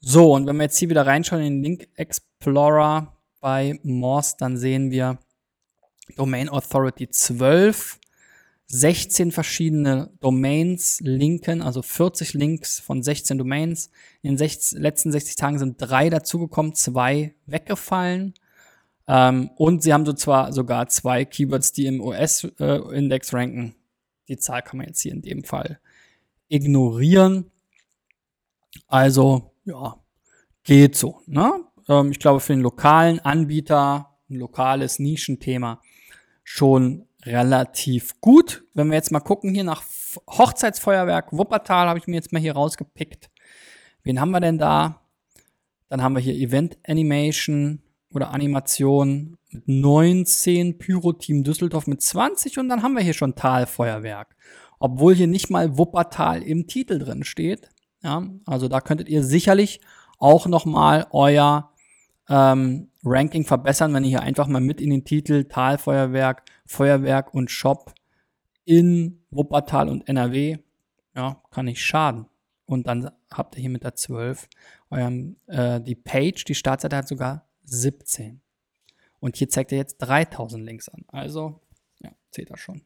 So, 0.00 0.34
und 0.34 0.46
wenn 0.46 0.56
wir 0.56 0.64
jetzt 0.64 0.78
hier 0.78 0.90
wieder 0.90 1.06
reinschauen 1.06 1.42
in 1.42 1.54
den 1.54 1.62
Link 1.62 1.88
Explorer, 1.94 3.16
bei 3.46 3.78
Morse, 3.84 4.34
dann 4.38 4.56
sehen 4.56 4.90
wir 4.90 5.18
Domain 6.16 6.48
Authority 6.48 7.08
12, 7.08 8.00
16 8.66 9.30
verschiedene 9.30 10.10
Domains 10.18 10.98
linken, 11.00 11.62
also 11.62 11.82
40 11.82 12.34
Links 12.34 12.80
von 12.80 13.04
16 13.04 13.38
Domains. 13.38 13.90
In 14.22 14.32
den 14.32 14.38
60, 14.38 14.80
letzten 14.80 15.12
60 15.12 15.36
Tagen 15.36 15.58
sind 15.60 15.76
drei 15.78 16.10
dazugekommen, 16.10 16.74
zwei 16.74 17.36
weggefallen. 17.46 18.34
Ähm, 19.06 19.50
und 19.54 19.84
sie 19.84 19.92
haben 19.92 20.04
so 20.04 20.12
zwar 20.12 20.52
sogar 20.52 20.88
zwei 20.88 21.24
Keywords, 21.24 21.72
die 21.72 21.86
im 21.86 22.00
US-Index 22.00 23.32
äh, 23.32 23.36
ranken. 23.36 23.76
Die 24.26 24.38
Zahl 24.38 24.62
kann 24.62 24.78
man 24.78 24.88
jetzt 24.88 25.02
hier 25.02 25.12
in 25.12 25.22
dem 25.22 25.44
Fall 25.44 25.78
ignorieren. 26.48 27.52
Also, 28.88 29.52
ja, 29.66 29.96
geht 30.64 30.96
so. 30.96 31.20
Ne? 31.26 31.66
ähm, 31.88 32.10
ich 32.10 32.18
glaube, 32.18 32.40
für 32.40 32.52
den 32.52 32.62
lokalen 32.62 33.20
Anbieter, 33.20 34.16
ein 34.28 34.36
lokales 34.36 34.98
Nischenthema, 34.98 35.80
schon 36.44 37.06
relativ 37.24 38.20
gut. 38.20 38.64
Wenn 38.74 38.88
wir 38.88 38.94
jetzt 38.96 39.12
mal 39.12 39.20
gucken 39.20 39.54
hier 39.54 39.64
nach 39.64 39.82
Hochzeitsfeuerwerk 40.28 41.32
Wuppertal, 41.32 41.88
habe 41.88 41.98
ich 41.98 42.06
mir 42.06 42.16
jetzt 42.16 42.32
mal 42.32 42.40
hier 42.40 42.54
rausgepickt. 42.54 43.30
Wen 44.02 44.20
haben 44.20 44.30
wir 44.30 44.40
denn 44.40 44.58
da? 44.58 45.02
Dann 45.88 46.02
haben 46.02 46.14
wir 46.14 46.22
hier 46.22 46.34
Event 46.34 46.78
Animation 46.86 47.82
oder 48.12 48.32
Animation 48.32 49.36
mit 49.50 49.68
19, 49.68 50.78
Pyro 50.78 51.12
Team 51.12 51.44
Düsseldorf 51.44 51.86
mit 51.86 52.02
20 52.02 52.58
und 52.58 52.68
dann 52.68 52.82
haben 52.82 52.94
wir 52.94 53.02
hier 53.02 53.14
schon 53.14 53.34
Talfeuerwerk. 53.34 54.36
Obwohl 54.78 55.14
hier 55.14 55.26
nicht 55.26 55.50
mal 55.50 55.78
Wuppertal 55.78 56.42
im 56.42 56.66
Titel 56.66 56.98
drin 56.98 57.24
steht. 57.24 57.70
Ja, 58.06 58.22
also 58.44 58.68
da 58.68 58.80
könntet 58.80 59.08
ihr 59.08 59.24
sicherlich 59.24 59.80
auch 60.18 60.46
noch 60.46 60.64
mal 60.64 61.08
euer 61.10 61.72
ähm, 62.28 62.88
Ranking 63.04 63.44
verbessern, 63.44 63.92
wenn 63.94 64.04
ihr 64.04 64.10
hier 64.10 64.22
einfach 64.22 64.46
mal 64.46 64.60
mit 64.60 64.80
in 64.80 64.90
den 64.90 65.04
Titel 65.04 65.42
Talfeuerwerk, 65.42 66.44
Feuerwerk 66.66 67.34
und 67.34 67.50
Shop 67.50 67.92
in 68.64 69.24
Wuppertal 69.32 69.88
und 69.88 70.08
NRW, 70.08 70.58
ja, 71.16 71.42
kann 71.50 71.64
nicht 71.64 71.84
schaden. 71.84 72.26
Und 72.64 72.86
dann 72.86 73.10
habt 73.28 73.56
ihr 73.56 73.62
hier 73.62 73.70
mit 73.70 73.82
der 73.82 73.96
12 73.96 74.48
eurem, 74.90 75.34
äh, 75.48 75.80
die 75.80 75.96
Page, 75.96 76.44
die 76.44 76.54
Startseite 76.54 76.96
hat 76.96 77.08
sogar 77.08 77.48
17. 77.64 78.40
Und 79.18 79.34
hier 79.34 79.48
zeigt 79.48 79.72
er 79.72 79.78
jetzt 79.78 79.98
3000 79.98 80.64
Links 80.64 80.88
an. 80.88 81.04
Also, 81.08 81.60
ja, 81.98 82.12
seht 82.30 82.50
ihr 82.50 82.56
schon. 82.56 82.82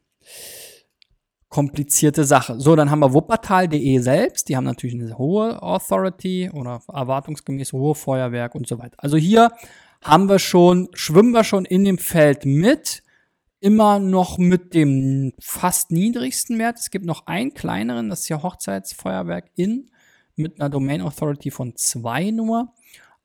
Komplizierte 1.51 2.23
Sache. 2.23 2.59
So, 2.61 2.77
dann 2.77 2.89
haben 2.89 3.01
wir 3.01 3.13
Wuppertal.de 3.13 3.99
selbst. 3.99 4.47
Die 4.47 4.55
haben 4.55 4.63
natürlich 4.63 4.95
eine 4.95 5.17
hohe 5.17 5.61
Authority 5.61 6.49
oder 6.51 6.81
erwartungsgemäß 6.87 7.73
hohe 7.73 7.93
Feuerwerk 7.93 8.55
und 8.55 8.67
so 8.67 8.79
weiter. 8.79 8.95
Also 8.97 9.17
hier 9.17 9.51
haben 10.01 10.29
wir 10.29 10.39
schon, 10.39 10.87
schwimmen 10.93 11.33
wir 11.33 11.43
schon 11.43 11.65
in 11.65 11.83
dem 11.83 11.97
Feld 11.97 12.45
mit. 12.45 13.03
Immer 13.59 13.99
noch 13.99 14.37
mit 14.37 14.73
dem 14.73 15.33
fast 15.39 15.91
niedrigsten 15.91 16.57
Wert. 16.57 16.79
Es 16.79 16.89
gibt 16.89 17.05
noch 17.05 17.27
einen 17.27 17.53
kleineren, 17.53 18.09
das 18.09 18.21
ist 18.21 18.29
ja 18.29 18.41
Hochzeitsfeuerwerk 18.41 19.51
in 19.55 19.91
mit 20.37 20.59
einer 20.59 20.69
Domain 20.69 21.01
Authority 21.01 21.51
von 21.51 21.75
zwei 21.75 22.31
nur. 22.31 22.73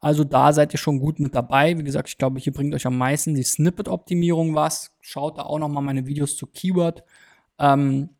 Also 0.00 0.24
da 0.24 0.52
seid 0.52 0.74
ihr 0.74 0.78
schon 0.78 0.98
gut 0.98 1.20
mit 1.20 1.34
dabei. 1.34 1.78
Wie 1.78 1.84
gesagt, 1.84 2.08
ich 2.08 2.18
glaube, 2.18 2.38
hier 2.40 2.52
bringt 2.52 2.74
euch 2.74 2.86
am 2.86 2.98
meisten 2.98 3.34
die 3.34 3.44
Snippet-Optimierung 3.44 4.54
was. 4.54 4.94
Schaut 5.00 5.38
da 5.38 5.42
auch 5.42 5.58
noch 5.58 5.68
mal 5.68 5.80
meine 5.80 6.06
Videos 6.06 6.36
zu 6.36 6.46
Keyword, 6.46 7.02
ähm, 7.58 8.10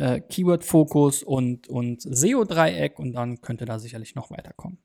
äh, 0.00 0.20
Keyword-Fokus 0.20 1.22
und, 1.22 1.68
und 1.68 2.02
SEO-Dreieck 2.02 2.98
und 2.98 3.12
dann 3.12 3.40
könnt 3.40 3.60
ihr 3.60 3.66
da 3.66 3.78
sicherlich 3.78 4.14
noch 4.14 4.30
weiterkommen. 4.30 4.78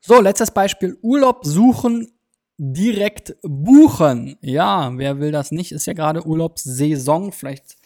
So, 0.00 0.20
letztes 0.20 0.50
Beispiel. 0.50 0.96
Urlaub 1.02 1.44
suchen, 1.44 2.12
direkt 2.56 3.36
buchen. 3.42 4.38
Ja, 4.40 4.92
wer 4.96 5.20
will 5.20 5.32
das 5.32 5.50
nicht? 5.50 5.72
Ist 5.72 5.86
ja 5.86 5.92
gerade 5.92 6.26
Urlaubssaison. 6.26 7.32
Vielleicht 7.32 7.76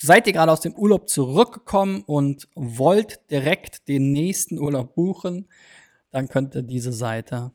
seid 0.00 0.26
ihr 0.26 0.32
gerade 0.32 0.52
aus 0.52 0.60
dem 0.60 0.74
Urlaub 0.74 1.08
zurückgekommen 1.08 2.02
und 2.02 2.48
wollt 2.54 3.20
direkt 3.30 3.88
den 3.88 4.12
nächsten 4.12 4.58
Urlaub 4.58 4.94
buchen 4.94 5.48
dann 6.14 6.28
könnte 6.28 6.62
diese 6.62 6.92
Seite, 6.92 7.50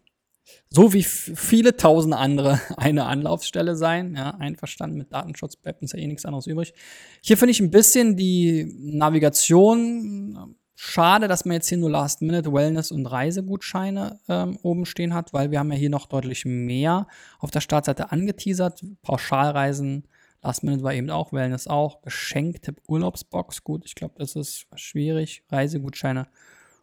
so 0.69 0.93
wie 0.93 1.03
viele 1.03 1.75
tausend 1.77 2.13
andere, 2.13 2.59
eine 2.77 3.05
Anlaufstelle 3.05 3.75
sein. 3.75 4.15
Ja, 4.15 4.31
einverstanden 4.31 4.97
mit 4.97 5.11
Datenschutz 5.11 5.55
bleibt 5.55 5.81
uns 5.81 5.93
ja 5.93 5.99
eh 5.99 6.07
nichts 6.07 6.25
anderes 6.25 6.47
übrig. 6.47 6.73
Hier 7.21 7.37
finde 7.37 7.51
ich 7.51 7.59
ein 7.59 7.71
bisschen 7.71 8.15
die 8.15 8.75
Navigation 8.77 10.35
äh, 10.35 10.55
schade, 10.75 11.27
dass 11.27 11.43
man 11.45 11.55
jetzt 11.55 11.67
hier 11.67 11.77
nur 11.77 11.89
Last 11.89 12.21
Minute 12.21 12.53
Wellness 12.53 12.91
und 12.91 13.05
Reisegutscheine 13.05 14.19
ähm, 14.29 14.57
oben 14.61 14.85
stehen 14.85 15.13
hat, 15.13 15.33
weil 15.33 15.51
wir 15.51 15.59
haben 15.59 15.71
ja 15.71 15.77
hier 15.77 15.89
noch 15.89 16.05
deutlich 16.05 16.45
mehr 16.45 17.07
auf 17.39 17.51
der 17.51 17.61
Startseite 17.61 18.11
angeteasert. 18.11 18.85
Pauschalreisen, 19.01 20.07
Last 20.41 20.63
Minute 20.63 20.83
war 20.83 20.93
eben 20.93 21.09
auch, 21.09 21.33
Wellness 21.33 21.67
auch, 21.67 22.01
geschenkte 22.01 22.75
Urlaubsbox, 22.87 23.63
gut, 23.63 23.85
ich 23.85 23.95
glaube, 23.95 24.15
das 24.17 24.35
ist 24.35 24.67
schwierig. 24.75 25.43
Reisegutscheine 25.49 26.27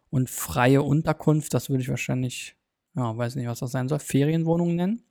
und 0.09 0.29
freie 0.29 0.83
Unterkunft, 0.83 1.53
das 1.53 1.69
würde 1.69 1.81
ich 1.81 1.89
wahrscheinlich, 1.89 2.55
ja, 2.97 3.15
weiß 3.15 3.35
nicht, 3.35 3.47
was 3.47 3.59
das 3.59 3.71
sein 3.71 3.87
soll, 3.87 3.99
Ferienwohnungen 3.99 4.75
nennen. 4.75 5.03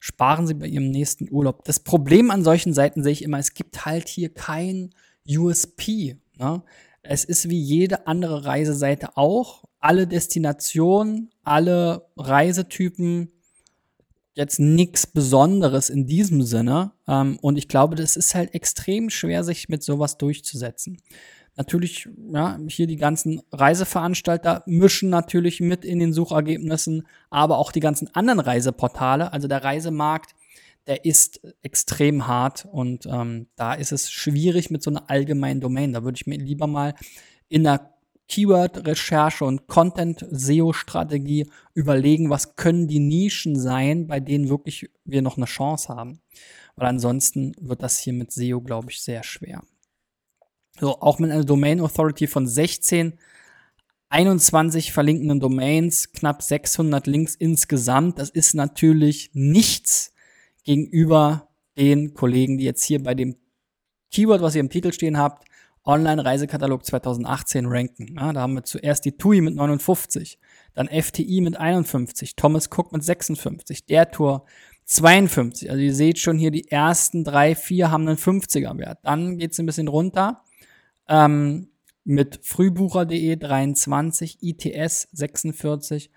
Sparen 0.00 0.46
Sie 0.46 0.54
bei 0.54 0.66
Ihrem 0.66 0.90
nächsten 0.90 1.28
Urlaub. 1.30 1.64
Das 1.64 1.80
Problem 1.80 2.30
an 2.30 2.44
solchen 2.44 2.72
Seiten 2.72 3.02
sehe 3.02 3.12
ich 3.12 3.22
immer, 3.22 3.38
es 3.38 3.54
gibt 3.54 3.84
halt 3.84 4.08
hier 4.08 4.32
kein 4.32 4.90
USP. 5.28 6.16
Ne? 6.38 6.62
Es 7.02 7.24
ist 7.24 7.48
wie 7.48 7.60
jede 7.60 8.06
andere 8.06 8.44
Reiseseite 8.44 9.16
auch. 9.16 9.64
Alle 9.78 10.06
Destinationen, 10.06 11.30
alle 11.42 12.06
Reisetypen, 12.16 13.32
jetzt 14.34 14.58
nichts 14.58 15.06
Besonderes 15.06 15.90
in 15.90 16.06
diesem 16.06 16.42
Sinne. 16.42 16.92
Ähm, 17.08 17.38
und 17.40 17.56
ich 17.56 17.68
glaube, 17.68 17.94
das 17.94 18.16
ist 18.16 18.34
halt 18.34 18.54
extrem 18.54 19.10
schwer, 19.10 19.44
sich 19.44 19.68
mit 19.68 19.82
sowas 19.82 20.18
durchzusetzen. 20.18 20.98
Natürlich, 21.56 22.08
ja, 22.32 22.58
hier 22.68 22.86
die 22.86 22.96
ganzen 22.96 23.42
Reiseveranstalter 23.52 24.62
mischen 24.66 25.10
natürlich 25.10 25.60
mit 25.60 25.84
in 25.84 25.98
den 25.98 26.12
Suchergebnissen, 26.12 27.06
aber 27.28 27.58
auch 27.58 27.72
die 27.72 27.80
ganzen 27.80 28.08
anderen 28.14 28.40
Reiseportale. 28.40 29.32
Also 29.32 29.48
der 29.48 29.62
Reisemarkt, 29.62 30.34
der 30.86 31.04
ist 31.04 31.40
extrem 31.62 32.26
hart 32.26 32.66
und 32.70 33.06
ähm, 33.06 33.48
da 33.56 33.74
ist 33.74 33.92
es 33.92 34.10
schwierig 34.10 34.70
mit 34.70 34.82
so 34.82 34.90
einer 34.90 35.10
allgemeinen 35.10 35.60
Domain. 35.60 35.92
Da 35.92 36.02
würde 36.02 36.16
ich 36.16 36.26
mir 36.26 36.38
lieber 36.38 36.66
mal 36.66 36.94
in 37.48 37.64
der 37.64 37.94
Keyword-Recherche 38.30 39.44
und 39.44 39.66
Content-SEO-Strategie 39.66 41.50
überlegen, 41.74 42.30
was 42.30 42.54
können 42.54 42.86
die 42.86 43.00
Nischen 43.00 43.58
sein, 43.58 44.06
bei 44.06 44.20
denen 44.20 44.48
wirklich 44.48 44.88
wir 45.04 45.20
noch 45.20 45.36
eine 45.36 45.46
Chance 45.46 45.88
haben. 45.88 46.20
Weil 46.76 46.88
ansonsten 46.88 47.52
wird 47.60 47.82
das 47.82 47.98
hier 47.98 48.12
mit 48.12 48.30
SEO, 48.30 48.60
glaube 48.60 48.90
ich, 48.90 49.02
sehr 49.02 49.24
schwer. 49.24 49.62
So, 50.80 50.98
auch 51.00 51.18
mit 51.18 51.30
einer 51.30 51.44
Domain 51.44 51.80
Authority 51.80 52.26
von 52.26 52.46
16, 52.46 53.18
21 54.08 54.92
verlinkenden 54.92 55.38
Domains, 55.38 56.10
knapp 56.12 56.42
600 56.42 57.06
Links 57.06 57.34
insgesamt. 57.34 58.18
Das 58.18 58.30
ist 58.30 58.54
natürlich 58.54 59.30
nichts 59.34 60.14
gegenüber 60.64 61.48
den 61.76 62.14
Kollegen, 62.14 62.56
die 62.56 62.64
jetzt 62.64 62.82
hier 62.82 63.02
bei 63.02 63.14
dem 63.14 63.36
Keyword, 64.10 64.40
was 64.40 64.54
ihr 64.54 64.60
im 64.60 64.70
Titel 64.70 64.92
stehen 64.92 65.18
habt, 65.18 65.46
Online-Reisekatalog 65.84 66.84
2018 66.84 67.66
ranken. 67.66 68.16
Ja, 68.16 68.32
da 68.32 68.40
haben 68.40 68.54
wir 68.54 68.64
zuerst 68.64 69.04
die 69.04 69.12
TUI 69.12 69.42
mit 69.42 69.54
59, 69.54 70.38
dann 70.72 70.88
FTI 70.88 71.42
mit 71.42 71.58
51, 71.58 72.36
Thomas 72.36 72.70
Cook 72.74 72.92
mit 72.92 73.04
56, 73.04 73.84
der 73.84 74.10
Tour 74.10 74.46
52. 74.86 75.70
Also 75.70 75.82
ihr 75.82 75.94
seht 75.94 76.18
schon 76.18 76.38
hier, 76.38 76.50
die 76.50 76.70
ersten 76.70 77.22
drei, 77.22 77.54
vier 77.54 77.90
haben 77.90 78.08
einen 78.08 78.16
50er 78.16 78.78
Wert. 78.78 78.98
Dann 79.02 79.36
geht's 79.36 79.58
ein 79.60 79.66
bisschen 79.66 79.88
runter 79.88 80.42
ähm, 81.10 81.68
mit 82.04 82.40
frühbucher.de 82.42 83.36
23, 83.36 84.38
ITS 84.42 85.08
46, 85.12 86.10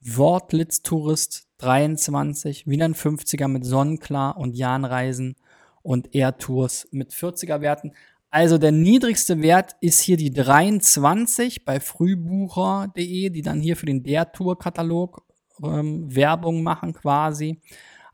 Wortlitztourist 0.00 1.46
23, 1.58 2.66
wieder 2.66 2.86
ein 2.86 2.94
50er 2.94 3.46
mit 3.46 3.64
Sonnenklar 3.64 4.36
und 4.36 4.56
Jahnreisen 4.56 5.36
und 5.82 6.14
Air 6.14 6.38
Tours 6.38 6.88
mit 6.90 7.12
40er 7.12 7.60
Werten. 7.60 7.92
Also 8.30 8.58
der 8.58 8.72
niedrigste 8.72 9.40
Wert 9.40 9.76
ist 9.80 10.00
hier 10.00 10.16
die 10.16 10.32
23 10.32 11.64
bei 11.64 11.80
frühbucher.de, 11.80 13.30
die 13.30 13.42
dann 13.42 13.60
hier 13.60 13.76
für 13.76 13.86
den 13.86 14.02
Der 14.02 14.32
Tour 14.32 14.58
Katalog 14.58 15.22
ähm, 15.62 16.14
Werbung 16.14 16.62
machen 16.62 16.92
quasi. 16.92 17.60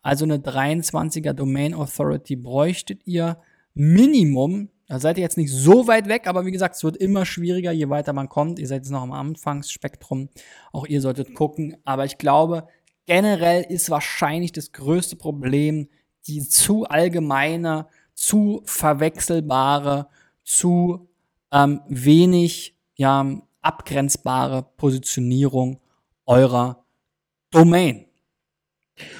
Also 0.03 0.25
eine 0.25 0.39
23er 0.39 1.33
Domain 1.33 1.75
Authority 1.75 2.37
bräuchtet 2.37 3.01
ihr 3.07 3.39
Minimum 3.75 4.69
da 4.87 5.01
seid 5.01 5.17
ihr 5.17 5.23
jetzt 5.23 5.39
nicht 5.39 5.53
so 5.53 5.87
weit 5.87 6.09
weg, 6.09 6.27
aber 6.27 6.45
wie 6.45 6.53
gesagt, 6.53 6.77
es 6.77 6.85
wird 6.85 6.97
immer 6.97 7.25
schwieriger, 7.25 7.73
je 7.73 7.89
weiter 7.89 8.13
man 8.13 8.29
kommt. 8.29 8.59
Ihr 8.59 8.67
seid 8.67 8.83
jetzt 8.83 8.91
noch 8.91 9.03
am 9.03 9.13
Anfangsspektrum. 9.13 10.29
Auch 10.73 10.87
ihr 10.87 11.01
solltet 11.01 11.35
gucken. 11.35 11.77
Aber 11.85 12.05
ich 12.05 12.19
glaube, 12.19 12.69
generell 13.07 13.63
ist 13.63 13.89
wahrscheinlich 13.91 14.53
das 14.53 14.73
größte 14.73 15.17
Problem 15.17 15.89
die 16.27 16.47
zu 16.49 16.85
allgemeine, 16.85 17.87
zu 18.15 18.63
verwechselbare, 18.65 20.09
zu 20.43 21.09
ähm, 21.53 21.81
wenig 21.89 22.77
ja, 22.97 23.41
abgrenzbare 23.61 24.67
Positionierung 24.77 25.81
eurer 26.27 26.85
Domain. 27.51 28.07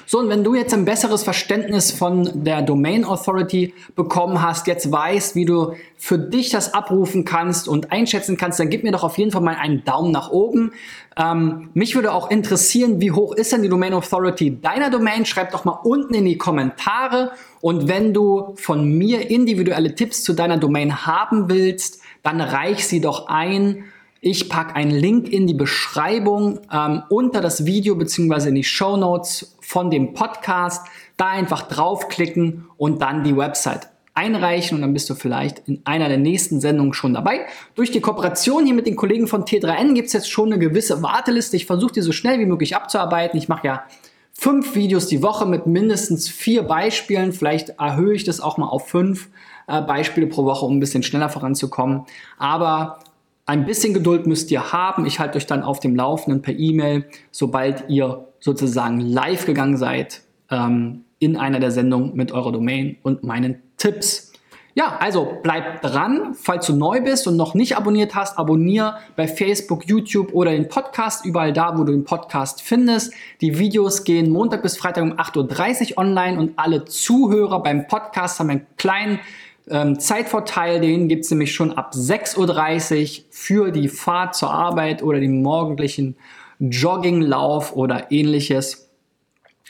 So, 0.07 0.21
und 0.21 0.29
wenn 0.29 0.45
du 0.45 0.55
jetzt 0.55 0.73
ein 0.73 0.85
besseres 0.85 1.25
Verständnis 1.25 1.91
von 1.91 2.45
der 2.45 2.63
Domain 2.63 3.05
Authority 3.05 3.75
bekommen 3.97 4.41
hast, 4.41 4.69
jetzt 4.69 4.93
weißt, 4.93 5.35
wie 5.35 5.45
du 5.45 5.75
für 5.97 6.19
dich 6.19 6.51
das 6.51 6.75
abrufen 6.75 7.25
kannst 7.25 7.67
und 7.67 7.91
einschätzen 7.91 8.37
kannst, 8.37 8.61
dann 8.61 8.71
gib 8.71 8.85
mir 8.85 8.93
doch 8.93 9.03
auf 9.03 9.19
jeden 9.19 9.33
Fall 9.33 9.41
mal 9.41 9.57
einen 9.57 9.85
Daumen 9.85 10.13
nach 10.13 10.31
oben. 10.31 10.73
Ähm, 11.17 11.71
mich 11.75 11.97
würde 11.97 12.13
auch 12.13 12.31
interessieren, 12.31 13.01
wie 13.01 13.11
hoch 13.11 13.35
ist 13.35 13.51
denn 13.51 13.63
die 13.63 13.69
Domain 13.69 13.95
Authority 13.95 14.61
deiner 14.61 14.91
Domain? 14.91 15.27
Schreib 15.27 15.51
doch 15.51 15.65
mal 15.65 15.81
unten 15.83 16.15
in 16.15 16.25
die 16.25 16.39
Kommentare. 16.39 17.33
Und 17.61 17.89
wenn 17.89 18.15
du 18.15 18.55
von 18.57 18.97
mir 18.97 19.29
individuelle 19.31 19.97
Tipps 19.97 20.23
zu 20.23 20.35
deiner 20.35 20.59
Domain 20.59 21.07
haben 21.07 21.49
willst, 21.49 22.01
dann 22.23 22.41
reich 22.41 22.87
sie 22.87 23.01
doch 23.01 23.27
ein 23.27 23.85
Ich 24.27 24.49
packe 24.49 24.75
einen 24.75 24.91
Link 24.91 25.31
in 25.31 25.47
die 25.47 25.53
Beschreibung 25.53 26.59
ähm, 26.73 27.03
unter 27.11 27.43
das 27.43 27.67
Video 27.67 27.95
beziehungsweise 27.95 28.49
in 28.49 28.55
die 28.55 28.65
Show 28.65 28.97
Notes 28.97 29.55
von 29.61 29.91
dem 29.91 30.15
Podcast. 30.15 30.87
Da 31.19 31.29
einfach 31.29 31.69
draufklicken 31.69 32.65
und 32.79 33.03
dann 33.03 33.23
die 33.23 33.37
Website 33.37 33.91
einreichen 34.15 34.77
und 34.77 34.81
dann 34.81 34.95
bist 34.95 35.11
du 35.11 35.15
vielleicht 35.15 35.69
in 35.69 35.83
einer 35.85 36.09
der 36.09 36.17
nächsten 36.17 36.59
Sendungen 36.59 36.95
schon 36.95 37.13
dabei. 37.13 37.41
Durch 37.75 37.91
die 37.91 38.01
Kooperation 38.01 38.65
hier 38.65 38.73
mit 38.73 38.87
den 38.87 38.97
Kollegen 38.97 39.27
von 39.27 39.45
T3N 39.45 39.93
gibt 39.93 40.07
es 40.07 40.15
jetzt 40.15 40.31
schon 40.31 40.51
eine 40.51 40.59
gewisse 40.59 41.03
Warteliste. 41.03 41.57
Ich 41.57 41.67
versuche 41.67 41.93
die 41.93 42.01
so 42.01 42.13
schnell 42.13 42.39
wie 42.39 42.47
möglich 42.47 42.75
abzuarbeiten. 42.75 43.37
Ich 43.37 43.51
mache 43.51 43.67
ja 43.67 43.85
fünf 44.33 44.75
Videos 44.75 45.07
die 45.07 45.23
Woche 45.23 45.45
mit 45.45 45.67
mindestens 45.67 46.31
vier 46.31 46.63
Beispielen. 46.63 47.35
Vielleicht 47.35 47.79
erhöhe 47.79 48.15
ich 48.15 48.25
das 48.25 48.41
auch 48.41 48.57
mal 48.57 48.69
auf 48.69 48.89
fünf 48.89 49.29
äh, 49.67 49.83
Beispiele 49.83 50.29
pro 50.29 50.47
Woche, 50.47 50.65
um 50.65 50.79
ein 50.79 50.81
bisschen 50.81 51.03
schneller 51.03 51.29
voranzukommen. 51.29 52.07
Aber 52.39 53.01
ein 53.47 53.67
bisschen 53.67 53.95
Geduld 53.95 54.27
müsst 54.27 54.51
ihr 54.51 54.73
haben. 54.73 55.07
Ich 55.07 55.19
halte 55.19 55.37
euch 55.37 55.47
dann 55.47 55.63
auf 55.63 55.81
dem 55.81 55.95
Laufenden 55.95 56.43
per 56.43 56.55
E-Mail, 56.55 57.05
sobald 57.31 57.89
ihr 57.89 58.29
sozusagen 58.41 59.01
live 59.01 59.47
gegangen 59.47 59.77
seid 59.77 60.23
ähm, 60.51 61.05
in 61.19 61.37
einer 61.37 61.61
der 61.61 61.71
Sendungen 61.71 62.15
mit 62.15 62.33
eurer 62.33 62.53
Domain 62.53 62.97
und 63.03 63.23
meinen 63.23 63.63
Tipps. 63.77 64.33
Ja, 64.77 64.97
also 64.99 65.39
bleib 65.43 65.83
dran. 65.83 66.35
Falls 66.35 66.67
du 66.67 66.75
neu 66.75 67.01
bist 67.01 67.29
und 67.29 67.37
noch 67.37 67.55
nicht 67.55 67.77
abonniert 67.77 68.17
hast, 68.17 68.37
abonniere 68.39 68.97
bei 69.15 69.29
Facebook, 69.29 69.87
YouTube 69.87 70.33
oder 70.33 70.51
den 70.51 70.69
Podcast, 70.69 71.25
überall 71.25 71.53
da, 71.53 71.79
wo 71.79 71.85
du 71.85 71.93
den 71.93 72.05
Podcast 72.05 72.61
findest. 72.61 73.15
Die 73.41 73.59
Videos 73.61 74.03
gehen 74.03 74.33
Montag 74.33 74.63
bis 74.63 74.77
Freitag 74.77 75.05
um 75.05 75.13
8.30 75.13 75.93
Uhr 75.93 75.99
online 75.99 76.41
und 76.41 76.59
alle 76.59 76.85
Zuhörer 76.87 77.63
beim 77.63 77.87
Podcast 77.87 78.41
haben 78.41 78.51
einen 78.51 78.67
kleinen 78.77 79.21
ähm, 79.69 79.99
Zeitvorteil. 79.99 80.81
Den 80.81 81.09
gibt 81.09 81.25
es 81.25 81.31
nämlich 81.31 81.55
schon 81.55 81.73
ab 81.73 81.93
6.30 81.95 83.19
Uhr 83.19 83.25
für 83.31 83.71
die 83.71 83.89
Fahrt 83.89 84.35
zur 84.35 84.51
Arbeit 84.51 85.03
oder 85.03 85.21
den 85.21 85.43
morgendlichen 85.43 86.17
Jogginglauf 86.59 87.75
oder 87.75 88.11
ähnliches. 88.11 88.91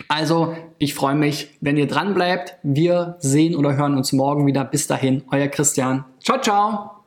Also, 0.08 0.56
ich 0.78 0.94
freue 0.94 1.14
mich, 1.14 1.56
wenn 1.60 1.76
ihr 1.76 1.86
dran 1.86 2.14
bleibt. 2.14 2.56
Wir 2.62 3.16
sehen 3.20 3.54
oder 3.54 3.76
hören 3.76 3.96
uns 3.96 4.12
morgen 4.12 4.46
wieder. 4.46 4.64
Bis 4.64 4.86
dahin, 4.86 5.22
euer 5.30 5.48
Christian. 5.48 6.04
Ciao, 6.20 6.40
ciao. 6.40 7.03